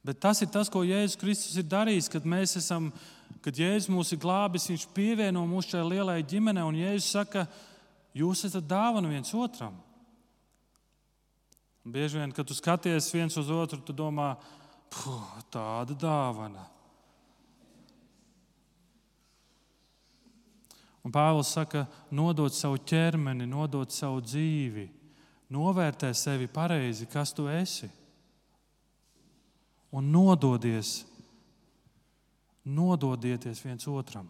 Bet 0.04 0.20
tas 0.20 0.42
ir 0.44 0.50
tas, 0.52 0.68
ko 0.68 0.82
Jēzus 0.84 1.20
Kristus 1.20 1.56
ir 1.56 1.68
darījis, 1.72 2.10
kad 2.12 2.26
mēs 2.28 2.58
esam, 2.60 2.90
kad 3.44 3.56
Jēzus 3.56 3.88
mūs 3.92 4.12
ir 4.12 4.20
glābis, 4.20 4.68
Viņš 4.68 4.90
pievieno 4.96 5.46
mūs 5.48 5.70
šai 5.72 5.86
lielai 5.88 6.20
ģimenei, 6.28 6.66
un 6.68 6.76
Jēzus 6.76 7.14
saka, 7.16 7.46
jūs 8.16 8.44
esat 8.50 8.68
dāvana 8.68 9.12
viens 9.12 9.32
otram. 9.32 9.80
Bieži 11.84 12.20
vien, 12.20 12.36
kad 12.36 12.48
tu 12.48 12.56
skaties 12.56 13.10
viens 13.16 13.36
uz 13.40 13.50
otru, 13.52 13.80
tu 13.84 13.96
domā, 13.96 14.34
tāda 15.52 15.96
dāvana. 15.96 16.68
Un 21.04 21.12
Pāvils 21.12 21.52
saka, 21.52 21.88
nodot 22.12 22.54
savu 22.56 22.78
ķermeni, 22.80 23.48
nodot 23.48 23.92
savu 23.92 24.22
dzīvi, 24.24 24.86
novērtē 25.52 26.14
sevi 26.16 26.48
pareizi, 26.48 27.08
kas 27.12 27.36
tu 27.36 27.50
esi. 27.52 27.90
Un 29.94 30.10
nododies, 30.10 31.04
nododieties 32.66 33.62
viens 33.62 33.86
otram. 33.92 34.30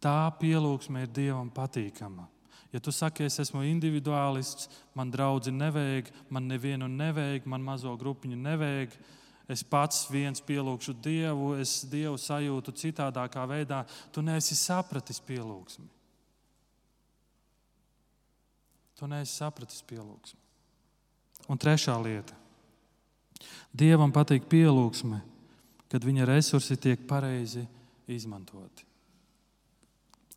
Tā 0.00 0.30
pielūgsme 0.40 1.02
ir 1.04 1.12
Dievam 1.12 1.50
patīkama. 1.52 2.28
Ja 2.72 2.80
tu 2.84 2.92
saki, 2.92 3.24
es 3.24 3.38
esmu 3.40 3.64
individuālists, 3.64 4.68
man 4.96 5.10
draugi 5.12 5.52
nevajag, 5.52 6.10
man 6.30 6.48
nevienu 6.48 6.88
nevajag, 6.88 7.46
man 7.48 7.64
mazo 7.64 7.94
grupiņu 8.00 8.36
nevajag, 8.36 8.96
es 9.48 9.64
pats 9.64 10.04
viens 10.12 10.42
pielūgšu 10.44 10.94
Dievu, 11.04 11.54
es 11.60 11.80
Dievu 11.88 12.16
sajūtu 12.20 12.76
citādākā 12.76 13.46
veidā, 13.48 13.82
tu 14.12 14.24
neesi 14.24 14.56
sapratis 14.56 15.20
pielūgsmi. 15.24 15.88
Tu 18.98 19.08
neesi 19.08 19.36
sapratis 19.38 19.80
pielūgsmi. 19.88 20.44
Un 21.48 21.60
trešā 21.60 21.96
lieta. 22.04 22.47
Dievam 23.72 24.12
patīk 24.14 24.48
pielūgsme, 24.50 25.20
kad 25.88 26.04
viņa 26.04 26.26
resursi 26.28 26.76
tiek 26.80 27.06
pareizi 27.08 27.66
izmantoti. 28.08 28.88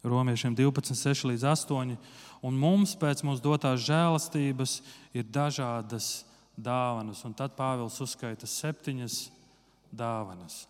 Romiešiem 0.01 0.55
12, 0.57 0.97
6 0.97 1.29
līdz 1.29 1.45
8. 1.45 1.95
Un 2.41 2.57
mums 2.57 2.95
pēc 2.97 3.21
mūsu 3.21 3.43
dotās 3.43 3.83
žēlastības 3.85 4.79
ir 5.13 5.27
dažādas 5.29 6.23
dāvanas. 6.57 7.21
Un 7.27 7.35
tad 7.37 7.53
Pāvils 7.57 7.99
uzskaita 8.01 8.49
septiņas 8.49 9.27
dāvanas. 9.93 10.65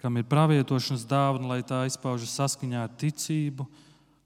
Kam 0.00 0.16
ir 0.16 0.24
pravietošanas 0.30 1.04
dāvana, 1.04 1.50
lai 1.56 1.60
tā 1.66 1.82
izpaužas 1.90 2.32
saskaņā 2.38 2.86
ar 2.86 2.94
ticību, 3.02 3.66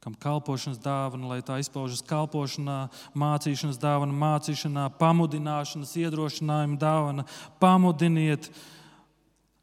kam 0.05 0.13
kalpošanas 0.21 0.77
dāvana, 0.85 1.31
lai 1.33 1.41
tā 1.41 1.57
izpaužas 1.63 2.03
kalpošanā, 2.05 2.91
mācīšanas 3.17 3.79
dāvana, 3.81 4.13
mācīšanā, 4.21 4.91
pamudināšanas, 5.01 5.95
iedrošinājuma 6.03 6.77
dāvana, 6.77 7.25
pamudiniet, 7.63 8.51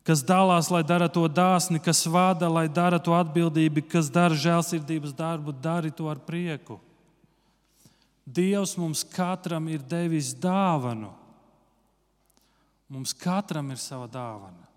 kas 0.07 0.23
dalās, 0.25 0.71
lai 0.73 0.81
dara 0.81 1.05
to 1.13 1.27
dāsni, 1.29 1.77
kas 1.77 2.01
vada, 2.09 2.49
lai 2.49 2.65
dara 2.65 2.97
to 2.97 3.13
atbildību, 3.13 3.85
kas 3.91 4.09
dara 4.09 4.33
žēlsirdības 4.33 5.13
darbu, 5.13 5.53
dari 5.53 5.93
to 5.93 6.09
ar 6.09 6.17
prieku. 6.25 6.79
Dievs 8.25 8.73
mums 8.81 9.05
katram 9.05 9.69
ir 9.69 9.85
devis 9.85 10.33
dāvanu. 10.33 11.13
Mums 12.89 13.13
katram 13.13 13.69
ir 13.69 13.77
sava 13.77 14.09
dāvana. 14.09 14.70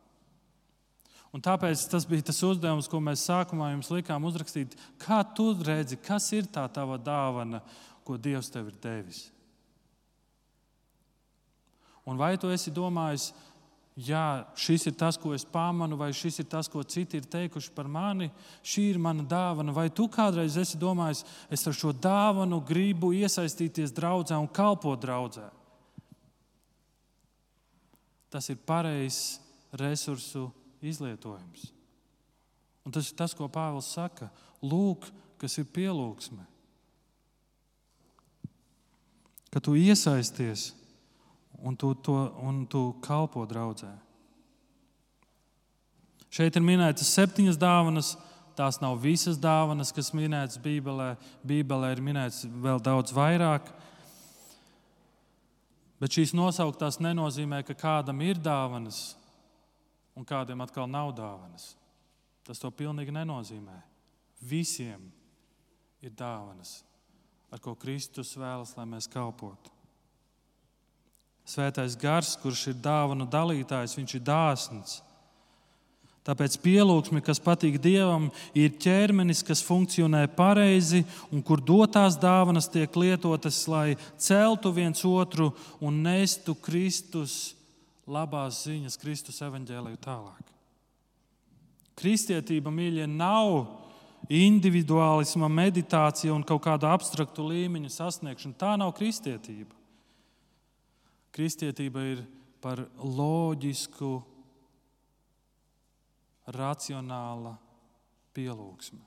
Un 1.35 1.43
tāpēc 1.43 1.80
tas 1.91 2.05
bija 2.07 2.28
tas 2.28 2.39
uzdevums, 2.47 2.87
ko 2.87 3.01
mēs 3.03 3.24
sākumā 3.26 3.72
jums 3.72 3.91
likām 3.91 4.26
uzrakstīt. 4.28 4.76
Kā 5.03 5.18
tu 5.35 5.49
redzi, 5.66 5.99
kas 5.99 6.28
ir 6.37 6.47
tā 6.47 6.62
tava 6.70 6.95
dāvana, 6.95 7.59
ko 8.07 8.14
Dievs 8.14 8.53
tev 8.55 8.70
ir 8.70 8.76
devis? 8.78 9.24
Un 12.07 12.20
vai 12.20 12.37
tu 12.39 12.53
esi 12.55 12.70
domājis, 12.70 13.32
jā, 13.99 14.45
šis 14.55 14.87
ir 14.93 14.97
tas, 15.01 15.18
ko 15.18 15.35
es 15.35 15.43
pamanu, 15.43 15.99
vai 15.99 16.12
šis 16.14 16.39
ir 16.45 16.51
tas, 16.55 16.70
ko 16.70 16.85
citi 16.87 17.18
ir 17.18 17.26
teikuši 17.26 17.74
par 17.74 17.91
mani, 17.91 18.30
šī 18.62 18.93
ir 18.93 19.03
mana 19.03 19.26
dāvana. 19.26 19.74
Vai 19.74 19.89
tu 19.91 20.07
kādreiz 20.07 20.55
esi 20.61 20.78
domājis, 20.78 21.24
es 21.51 21.66
ar 21.66 21.74
šo 21.74 21.91
dāvanu 21.97 22.62
gribu 22.62 23.11
iesaistīties 23.16 23.95
draudzē 23.97 24.39
un 24.39 24.47
kalpot 24.47 25.03
draudzē? 25.03 25.49
Tas 28.30 28.47
ir 28.55 28.62
pareizs 28.66 29.41
resursu 29.74 30.53
izlietojums. 30.89 31.70
Un 32.85 32.93
tas 32.93 33.09
ir 33.09 33.16
tas, 33.16 33.32
ko 33.37 33.49
Pāvils 33.49 33.89
saka. 33.95 34.28
Lūk, 34.64 35.09
kas 35.41 35.57
ir 35.61 35.68
pielūgsme. 35.72 36.45
Ka 39.55 39.62
tu 39.62 39.76
iesaisties 39.78 40.72
un 41.64 41.76
tu, 41.78 41.95
to, 41.95 42.16
un 42.43 42.64
tu 42.68 42.93
kalpo 43.05 43.47
draudzē. 43.49 43.93
Šeit 46.35 46.57
ir 46.59 46.64
minētas 46.66 47.12
septiņas 47.14 47.61
dāvanas. 47.61 48.14
Tās 48.55 48.78
nav 48.78 49.01
visas 49.03 49.39
dāvanas, 49.41 49.91
kas 49.95 50.12
minētas 50.14 50.61
Bībelē. 50.62 51.14
Bībelē 51.47 51.95
ir 51.95 52.03
minēts 52.05 52.45
vēl 52.47 52.82
daudz 52.82 53.14
vairāk. 53.14 53.70
Bet 56.03 56.14
šīs 56.14 56.35
nosauktās 56.37 57.01
nenozīmē, 57.03 57.62
ka 57.66 57.74
kādam 57.78 58.20
ir 58.26 58.39
dāvanas 58.43 59.14
un 60.14 60.26
kādam 60.26 60.62
atkal 60.64 60.88
nav 60.90 61.12
dāvanas. 61.16 61.74
Tas 62.44 62.60
to 62.60 62.70
pilnīgi 62.70 63.14
nenozīmē. 63.14 63.76
Visiem 64.44 65.06
ir 66.04 66.12
dāvanas, 66.12 66.82
ar 67.50 67.62
ko 67.64 67.72
Kristus 67.78 68.34
vēlas, 68.36 68.74
lai 68.76 68.84
mēs 68.88 69.08
kalpotu. 69.10 69.72
Svētais 71.44 71.96
gars, 72.00 72.34
kurš 72.40 72.70
ir 72.72 72.78
dāvanu 72.80 73.26
dalītājs, 73.28 73.96
viņš 73.98 74.14
ir 74.16 74.22
dāsns. 74.24 75.00
Tāpēc 76.24 76.54
pielūgsme, 76.64 77.20
kas 77.20 77.36
patīk 77.44 77.76
Dievam, 77.84 78.30
ir 78.56 78.78
ķermenis, 78.80 79.42
kas 79.44 79.60
funkcionē 79.64 80.22
pareizi 80.32 81.02
un 81.28 81.42
kur 81.44 81.60
dotās 81.60 82.16
dāvanas 82.16 82.70
tiek 82.72 82.96
lietotas, 82.96 83.58
lai 83.68 83.98
celtu 84.16 84.72
viens 84.72 85.04
otru 85.04 85.50
un 85.84 86.00
nestu 86.06 86.56
Kristus 86.56 87.52
labās 88.11 88.64
ziņas, 88.66 88.98
Kristus 89.00 89.40
evaņģēliju 89.44 90.00
tālāk. 90.05 90.52
Kristietība, 91.94 92.72
mīļie, 92.74 93.07
nav 93.09 93.64
individuālisma, 94.32 95.48
meditācija 95.52 96.34
un 96.34 96.44
kaut 96.46 96.64
kāda 96.64 96.92
abstraktu 96.96 97.46
līmeņa 97.48 97.92
sasniegšana. 97.92 98.59
Tā 98.59 98.74
nav 98.80 98.94
kristietība. 98.98 99.76
Kristietība 101.34 102.05
ir 102.12 102.22
par 102.64 102.86
loģisku, 102.98 104.16
racionāla 106.55 107.57
pielūgsme. 108.36 109.02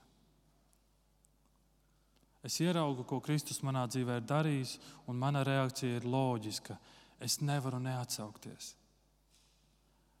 Es 2.46 2.60
ieraugu, 2.62 3.04
ko 3.04 3.18
Kristus 3.20 3.60
manā 3.66 3.84
dzīvē 3.90 4.20
ir 4.20 4.26
darījis, 4.28 4.76
un 5.10 5.18
mana 5.18 5.42
reakcija 5.46 5.98
ir 5.98 6.06
loģiska. 6.06 6.78
Es 7.20 7.40
nevaru 7.42 7.80
neatsaukties. 7.82 8.77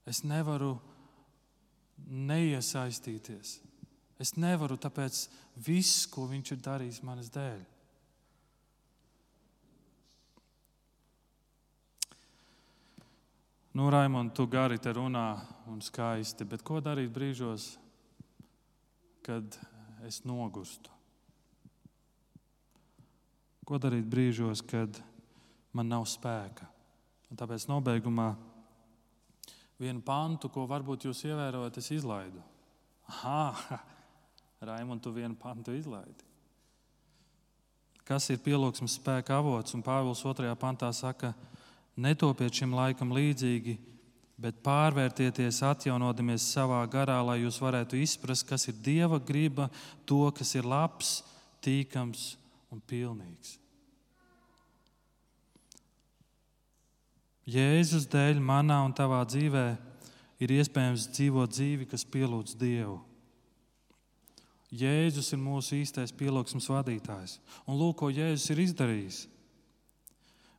Es 0.08 0.22
nevaru 0.24 0.78
neiesaistīties. 2.08 3.58
Es 4.18 4.34
nevaru, 4.40 4.78
tāpēc 4.80 5.26
viss, 5.66 6.06
ko 6.10 6.26
Viņš 6.30 6.54
ir 6.54 6.62
darījis 6.64 7.02
manas 7.06 7.28
dēļ. 7.34 7.60
Nu, 13.78 13.86
Raimond, 13.94 14.32
tu 14.34 14.48
gari 14.50 14.80
te 14.82 14.90
runā 14.90 15.38
un 15.70 15.78
skaisti, 15.84 16.42
bet 16.48 16.64
ko 16.66 16.80
darīt 16.82 17.12
brīžos, 17.14 17.76
kad 19.22 19.54
es 20.08 20.24
nogurstu? 20.26 20.90
Ko 23.68 23.78
darīt 23.78 24.08
brīžos, 24.08 24.64
kad 24.66 24.98
man 25.76 25.92
nav 25.92 26.08
spēka? 26.10 26.66
Un 27.30 27.38
tāpēc 27.38 27.68
nobeigumā 27.70 28.32
vienu 29.78 30.02
pantu, 30.04 30.50
ko 30.52 30.66
varbūt 30.68 31.08
jūs 31.08 31.24
ievērojat, 31.28 31.78
es 31.78 31.90
izlaidu. 31.94 32.42
Aha, 33.08 33.78
Raimond, 34.68 35.02
tu 35.02 35.12
vienu 35.14 35.36
pantu 35.38 35.76
izlaidi. 35.76 36.26
Kas 38.08 38.30
ir 38.32 38.40
pielūgsmes 38.40 38.96
spēka 38.96 39.36
avots? 39.36 39.74
Un 39.76 39.84
Pāvils 39.84 40.24
2. 40.24 40.48
pantā 40.56 40.88
saka, 40.96 41.34
ka 41.34 41.48
Netopiet 41.98 42.54
šim 42.54 42.76
laikam 42.78 43.10
līdzīgi, 43.10 43.74
bet 44.38 44.60
pārvērtieties, 44.62 45.64
atjaunodamies 45.66 46.44
savā 46.46 46.78
garā, 46.90 47.16
lai 47.26 47.40
jūs 47.40 47.58
varētu 47.58 47.98
izprast, 47.98 48.46
kas 48.46 48.68
ir 48.70 48.76
Dieva 48.84 49.18
griba, 49.18 49.66
to, 50.06 50.20
kas 50.30 50.54
ir 50.54 50.68
labs, 50.68 51.24
tīkams 51.64 52.36
un 52.70 52.82
pilnīgs. 52.86 53.56
Jēzus 57.48 58.04
dēļ 58.12 58.42
manā 58.44 58.82
un 58.84 58.92
tavā 58.92 59.22
dzīvē 59.24 59.66
ir 60.42 60.52
iespējams 60.58 61.06
dzīvot 61.16 61.54
dzīvi, 61.54 61.86
kas 61.88 62.04
pielūdz 62.04 62.56
Dievu. 62.60 62.98
Jēzus 64.68 65.32
ir 65.32 65.40
mūsu 65.40 65.78
īstais 65.78 66.12
pielūgsmes 66.12 66.68
vadītājs. 66.68 67.38
Un 67.64 67.78
lūk, 67.80 68.02
ko 68.02 68.10
Jēzus 68.12 68.52
ir 68.52 68.60
izdarījis. 68.66 69.20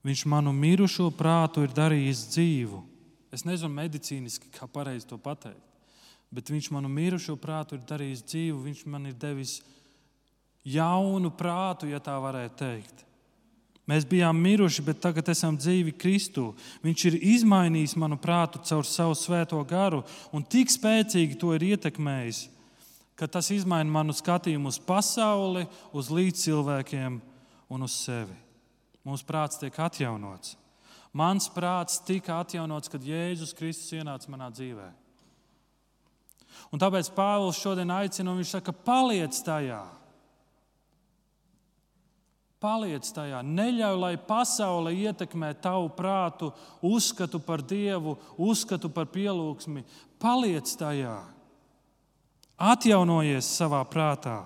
Viņš 0.08 0.24
manu 0.32 0.54
mirušo 0.56 1.12
prātu 1.14 1.62
ir 1.68 1.76
darījis 1.76 2.24
dzīvu. 2.34 2.80
Es 3.36 3.46
nezinu 3.46 3.70
medicīniski, 3.76 4.50
kā 4.56 4.66
pareizi 4.66 5.06
to 5.12 5.20
pateikt, 5.22 5.62
bet 6.34 6.50
viņš 6.50 6.72
manu 6.74 6.90
mirušo 6.90 7.36
prātu 7.38 7.78
ir 7.78 7.84
darījis 7.86 8.24
dzīvu. 8.26 8.64
Viņš 8.66 8.82
man 8.90 9.06
ir 9.12 9.20
devis 9.20 9.60
jaunu 10.66 11.30
prātu, 11.30 11.92
ja 11.92 12.02
tā 12.02 12.18
varētu 12.18 12.58
teikt. 12.64 13.06
Mēs 13.90 14.06
bijām 14.06 14.38
miruši, 14.38 14.84
bet 14.86 15.00
tagad 15.02 15.32
esam 15.32 15.56
dzīvi 15.58 15.96
Kristū. 15.98 16.52
Viņš 16.86 17.06
ir 17.10 17.16
izmainījis 17.32 17.96
manu 17.98 18.20
prātu 18.22 18.62
caur 18.70 18.86
savu 18.86 19.16
svēto 19.18 19.58
garu, 19.66 20.04
un 20.36 20.46
tik 20.46 20.70
spēcīgi 20.70 21.40
to 21.42 21.56
ir 21.58 21.66
ietekmējis, 21.72 22.44
ka 23.18 23.28
tas 23.28 23.50
izmaina 23.56 23.90
manu 23.90 24.14
skatījumu 24.14 24.70
uz 24.70 24.78
pasauli, 24.78 25.66
uz 25.90 26.12
līdzcilvēkiem 26.14 27.18
un 27.74 27.88
uz 27.88 27.98
sevi. 28.06 28.38
Mūsu 29.08 29.26
prāts 29.26 29.58
tiek 29.58 29.74
atjaunots. 29.82 30.54
Mans 31.16 31.50
prāts 31.50 31.98
tika 32.06 32.44
atjaunots, 32.44 32.92
kad 32.94 33.02
Jēzus 33.02 33.56
Kristus 33.58 33.96
ienāca 33.98 34.30
manā 34.30 34.52
dzīvē. 34.54 34.90
Un 36.70 36.82
tāpēc 36.82 37.10
Pāvils 37.16 37.58
šodien 37.58 37.90
aicina, 37.90 38.30
un 38.30 38.44
viņš 38.44 38.54
saka, 38.60 38.76
paliec 38.86 39.34
tajā. 39.46 39.82
Paliec 42.60 43.08
tajā, 43.16 43.40
neļauj, 43.40 43.98
lai 44.02 44.16
pasaule 44.20 44.92
ietekmē 44.92 45.54
tavu 45.64 45.88
prātu, 45.96 46.50
uzskatu 46.84 47.40
par 47.40 47.64
dievu, 47.64 48.18
uzskatu 48.36 48.92
par 48.92 49.08
pielūgsmi. 49.14 49.86
Paliec 50.20 50.68
tajā, 50.76 51.16
atjaunojies 52.60 53.48
savā 53.62 53.80
prātā. 53.88 54.42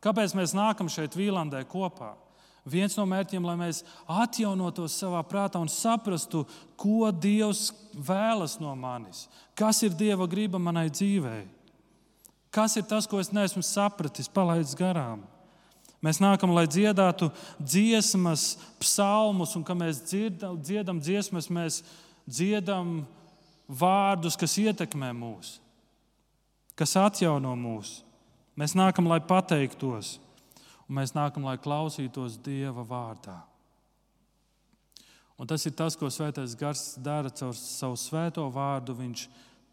Kāpēc 0.00 0.32
mēs 0.36 0.54
nākam 0.56 0.88
šeit 0.88 1.16
Vīlandē 1.16 1.60
kopā? 1.68 2.14
Viens 2.64 2.96
no 2.96 3.04
mērķiem, 3.04 3.44
lai 3.44 3.58
mēs 3.60 3.82
atjaunotos 4.08 4.96
savā 4.96 5.20
prātā 5.28 5.60
un 5.60 5.68
saprastu, 5.68 6.46
ko 6.80 7.10
Dievs 7.12 7.74
vēlas 7.92 8.56
no 8.56 8.72
manis, 8.72 9.26
kas 9.52 9.82
ir 9.84 9.92
Dieva 9.92 10.24
griba 10.24 10.56
manai 10.56 10.86
dzīvei, 10.88 11.44
kas 12.48 12.80
ir 12.80 12.88
tas, 12.88 13.04
ko 13.04 13.20
es 13.20 13.34
neesmu 13.36 13.60
sapratis, 13.60 14.32
palaidis 14.32 14.72
garām. 14.80 15.26
Mēs 16.04 16.20
nākam, 16.20 16.52
lai 16.52 16.66
dziedātu 16.68 17.30
dziesmas, 17.56 18.58
psalmus, 18.82 19.54
un 19.56 19.64
kad 19.64 19.78
mēs 19.80 20.02
dziedam, 20.04 20.58
dziedam 20.60 20.98
dziesmas, 21.00 21.48
mēs 21.48 21.80
dziedam 22.28 22.98
vārdus, 23.68 24.36
kas 24.36 24.58
ietekmē 24.60 25.14
mūs, 25.16 25.56
kas 26.76 26.92
atjauno 27.00 27.54
mūs. 27.56 28.02
Mēs 28.60 28.76
nākam, 28.76 29.08
lai 29.08 29.18
pateiktos, 29.24 30.18
un 30.84 31.00
mēs 31.00 31.14
nākam, 31.16 31.46
lai 31.48 31.56
klausītos 31.58 32.36
Dieva 32.44 32.84
vārdā. 32.86 33.40
Un 35.40 35.48
tas 35.50 35.64
ir 35.66 35.72
tas, 35.74 35.96
ko 35.98 36.06
Svētais 36.12 36.52
Gars 36.54 36.92
dara 37.02 37.32
caur 37.34 37.56
savu 37.58 37.96
svēto 37.98 38.44
vārdu. 38.54 38.94
Viņš 38.94 39.24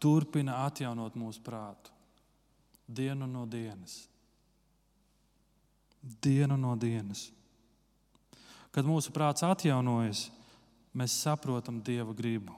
turpina 0.02 0.64
atjaunot 0.64 1.14
mūsu 1.14 1.44
prātu 1.44 1.92
dienu 2.90 3.28
no 3.30 3.44
dienas 3.46 4.00
dienu 6.02 6.56
no 6.58 6.74
dienas. 6.76 7.30
Kad 8.72 8.88
mūsu 8.88 9.12
prāts 9.12 9.44
atjaunojas, 9.44 10.26
mēs 10.96 11.14
saprotam 11.22 11.80
Dieva 11.84 12.14
gribu. 12.16 12.54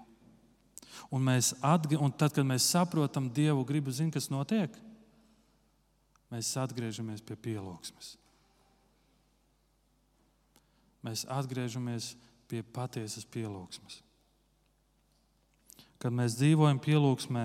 Un, 1.10 1.26
atg... 1.28 1.96
un 1.98 2.12
tad, 2.12 2.32
kad 2.34 2.46
mēs 2.46 2.66
saprotam 2.70 3.28
Dievu 3.30 3.64
gribu, 3.66 3.92
zinām, 3.94 4.14
kas 4.14 4.30
notiek? 4.32 4.74
Mēs 6.32 6.54
atgriežamies 6.58 7.22
pie 7.22 7.36
pielūgsmes. 7.38 8.14
Mēs 11.04 11.26
atgriežamies 11.30 12.14
pie 12.48 12.62
patiesas 12.74 13.26
pielūgsmes. 13.28 14.00
Kad 16.00 16.14
mēs 16.14 16.38
dzīvojam 16.38 16.80
pielūgsmē, 16.82 17.44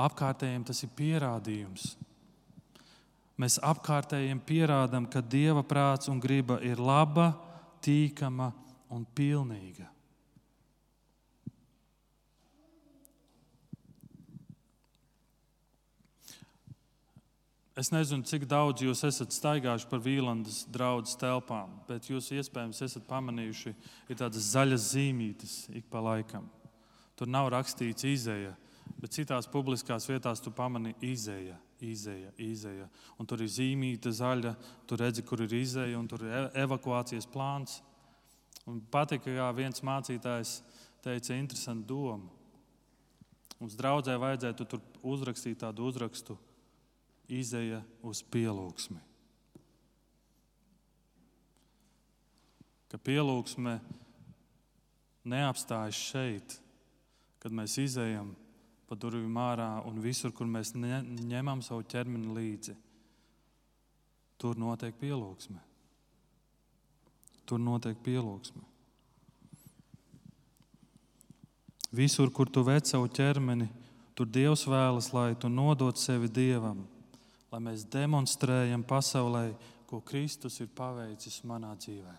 apkārtējiem 0.00 0.66
tas 0.68 0.82
ir 0.84 0.92
pierādījums, 0.96 1.94
mēs 3.38 3.58
apkārtējiem 3.64 4.40
pierādām, 4.44 5.06
ka 5.10 5.22
Dieva 5.22 5.62
prāts 5.66 6.10
un 6.10 6.18
griba 6.20 6.58
ir 6.66 6.80
laba, 6.82 7.32
tīkama 7.84 8.50
un 8.90 9.06
pilnīga. 9.14 9.86
Es 17.78 17.92
nezinu, 17.94 18.24
cik 18.26 18.42
daudz 18.50 18.82
jūs 18.82 19.04
esat 19.06 19.30
staigājuši 19.30 19.86
pa 19.86 20.00
Vīlandes 20.02 20.64
draugu 20.74 21.12
telpām, 21.20 21.76
bet 21.86 22.08
jūs 22.10 22.32
iespējams 22.34 22.80
esat 22.82 23.04
pamanījuši, 23.06 23.70
ir 24.10 24.18
tādas 24.18 24.48
zaļas 24.50 24.88
zīmītes 24.96 25.52
ik 25.78 25.86
pa 25.92 26.02
laikam. 26.02 26.48
Tur 27.14 27.30
nav 27.30 27.52
rakstīts 27.54 28.02
izēja, 28.02 28.56
bet 28.98 29.12
citās 29.14 29.48
publiskās 29.50 30.08
vietās 30.08 30.40
tu 30.40 30.50
pamani 30.54 30.94
izēja 31.04 31.58
izēja, 31.84 32.32
izēja. 32.42 32.88
Un 33.18 33.28
tur 33.28 33.42
ir 33.42 33.50
zīmīta 33.52 34.10
zaļa, 34.14 34.54
tur 34.88 35.02
redzi, 35.02 35.24
kur 35.26 35.42
ir 35.44 35.54
izēja, 35.60 35.98
un 35.98 36.08
tur 36.10 36.24
ir 36.26 36.34
e- 36.34 36.64
evakuācijas 36.64 37.28
plāns. 37.30 37.80
Un 38.68 38.80
patika, 38.92 39.30
kā 39.30 39.48
viens 39.56 39.82
mācītājs 39.84 40.58
teica, 41.04 41.36
interesantu 41.36 41.86
domu. 41.94 42.32
Mums 43.58 43.74
draudzē 43.78 44.14
vajadzētu 44.20 44.66
tur 44.70 44.82
uzrakstīt 45.02 45.58
tādu 45.62 45.88
uzrakstu, 45.88 46.36
izēja 47.28 47.82
uz 48.06 48.22
pielūgsmi. 48.22 49.00
Ka 52.88 53.00
pielūgsme 53.04 53.78
neapstājas 55.28 55.98
šeit, 55.98 56.54
kad 57.42 57.52
mēs 57.52 57.74
izējam 57.82 58.30
pa 58.88 58.96
durvīm 58.96 59.36
ārā 59.36 59.68
un 59.88 60.00
visur, 60.00 60.32
kur 60.32 60.48
mēs 60.48 60.72
ņemam 60.74 61.60
savu 61.64 61.84
ķermeni 61.84 62.32
līdzi. 62.32 62.74
Tur 64.40 64.56
notiek 64.56 64.96
pielūgsme. 64.96 65.60
Tur 67.48 67.60
notiek 67.60 67.98
pielūgsme. 68.04 68.64
Visur, 71.92 72.30
kur 72.32 72.48
tu 72.52 72.62
vec 72.64 72.88
savu 72.88 73.08
ķermeni, 73.08 73.68
tur 74.16 74.28
Dievs 74.28 74.66
vēlas, 74.68 75.12
lai 75.16 75.32
tu 75.40 75.48
nodod 75.48 75.96
sevi 75.96 76.28
Dievam, 76.28 76.82
lai 77.52 77.60
mēs 77.64 77.86
demonstrējam 77.88 78.84
pasaulē, 78.84 79.50
ko 79.88 80.02
Kristus 80.04 80.60
ir 80.60 80.68
paveicis 80.76 81.40
manā 81.48 81.72
dzīvē. 81.80 82.12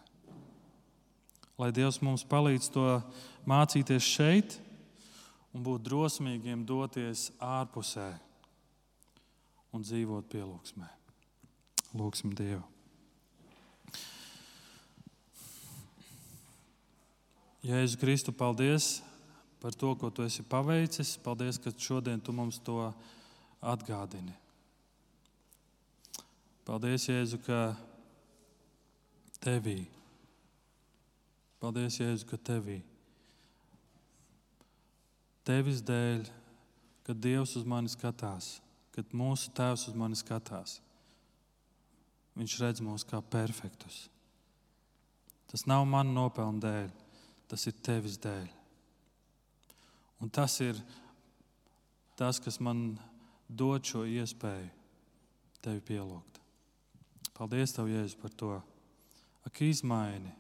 Lai 1.62 1.70
Dievs 1.76 2.00
mums 2.02 2.24
palīdz 2.26 2.72
to 2.74 2.86
mācīties 3.50 4.06
šeit, 4.06 4.58
un 5.54 5.66
būt 5.66 5.86
drosmīgiem 5.88 6.66
doties 6.68 7.30
ārpusē 7.42 8.10
un 9.74 9.86
dzīvot 9.86 10.28
pielūgsmē. 10.30 10.90
Lūksim 11.98 12.34
Dievu! 12.38 12.66
Jēzu 17.66 18.00
Kristu, 18.00 18.32
paldies 18.32 19.00
par 19.60 19.76
to, 19.76 19.92
ko 20.00 20.08
tu 20.14 20.24
esi 20.24 20.46
paveicis. 20.48 21.18
Paldies, 21.20 21.58
ka 21.60 21.74
šodien 21.76 22.22
tu 22.24 22.32
mums 22.32 22.62
to 22.64 22.78
atgādini. 23.60 24.32
Paldies, 26.64 27.10
Jēzu, 27.10 27.42
ka 27.44 27.74
tevī. 29.44 29.82
Paldies, 31.60 32.00
Jēzu, 32.00 32.30
ka 32.30 32.40
tevī 32.40 32.80
tevis 35.48 35.82
dēļ, 35.86 36.28
kad 37.08 37.20
Dievs 37.22 37.56
uz 37.60 37.66
mani 37.68 37.92
skatās, 37.92 38.60
kad 38.96 39.16
mūsu 39.16 39.52
Tēvs 39.56 39.88
uz 39.90 39.98
mani 39.98 40.18
skatās. 40.20 40.80
Viņš 42.40 42.56
redz 42.62 42.84
mūs 42.86 43.04
kā 43.08 43.20
perfektus. 43.22 44.08
Tas 45.50 45.66
nav 45.66 45.86
manu 45.90 46.14
nopelnu 46.14 46.62
dēļ, 46.64 46.90
tas 47.50 47.66
ir 47.68 47.78
tevis 47.84 48.20
dēļ. 48.22 48.48
Un 50.20 50.30
tas 50.30 50.60
ir 50.62 50.78
tas, 52.20 52.40
kas 52.44 52.60
man 52.60 53.00
dod 53.48 53.88
šo 53.88 54.04
iespēju 54.06 54.70
tevi 55.64 55.82
pielūgt. 55.90 56.40
Paldies, 57.40 57.72
Tev, 57.72 57.88
Jēzus, 57.88 58.18
par 58.20 58.34
to. 58.36 58.52
Ak, 59.48 59.62
izmaini, 59.64 60.32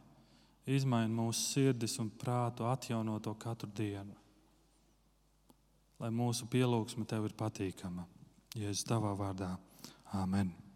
izmaini 0.68 1.16
mūsu 1.16 1.46
sirdis 1.54 1.96
un 2.04 2.10
prātu, 2.12 2.68
atjauno 2.68 3.16
to 3.24 3.32
katru 3.40 3.70
dienu. 3.76 4.16
Lai 6.00 6.10
mūsu 6.16 6.48
pielūgsme 6.52 7.06
tev 7.10 7.28
ir 7.30 7.36
patīkama. 7.40 8.08
Jēzus 8.58 8.88
tavā 8.88 9.14
vārdā. 9.20 9.54
Āmen! 10.16 10.69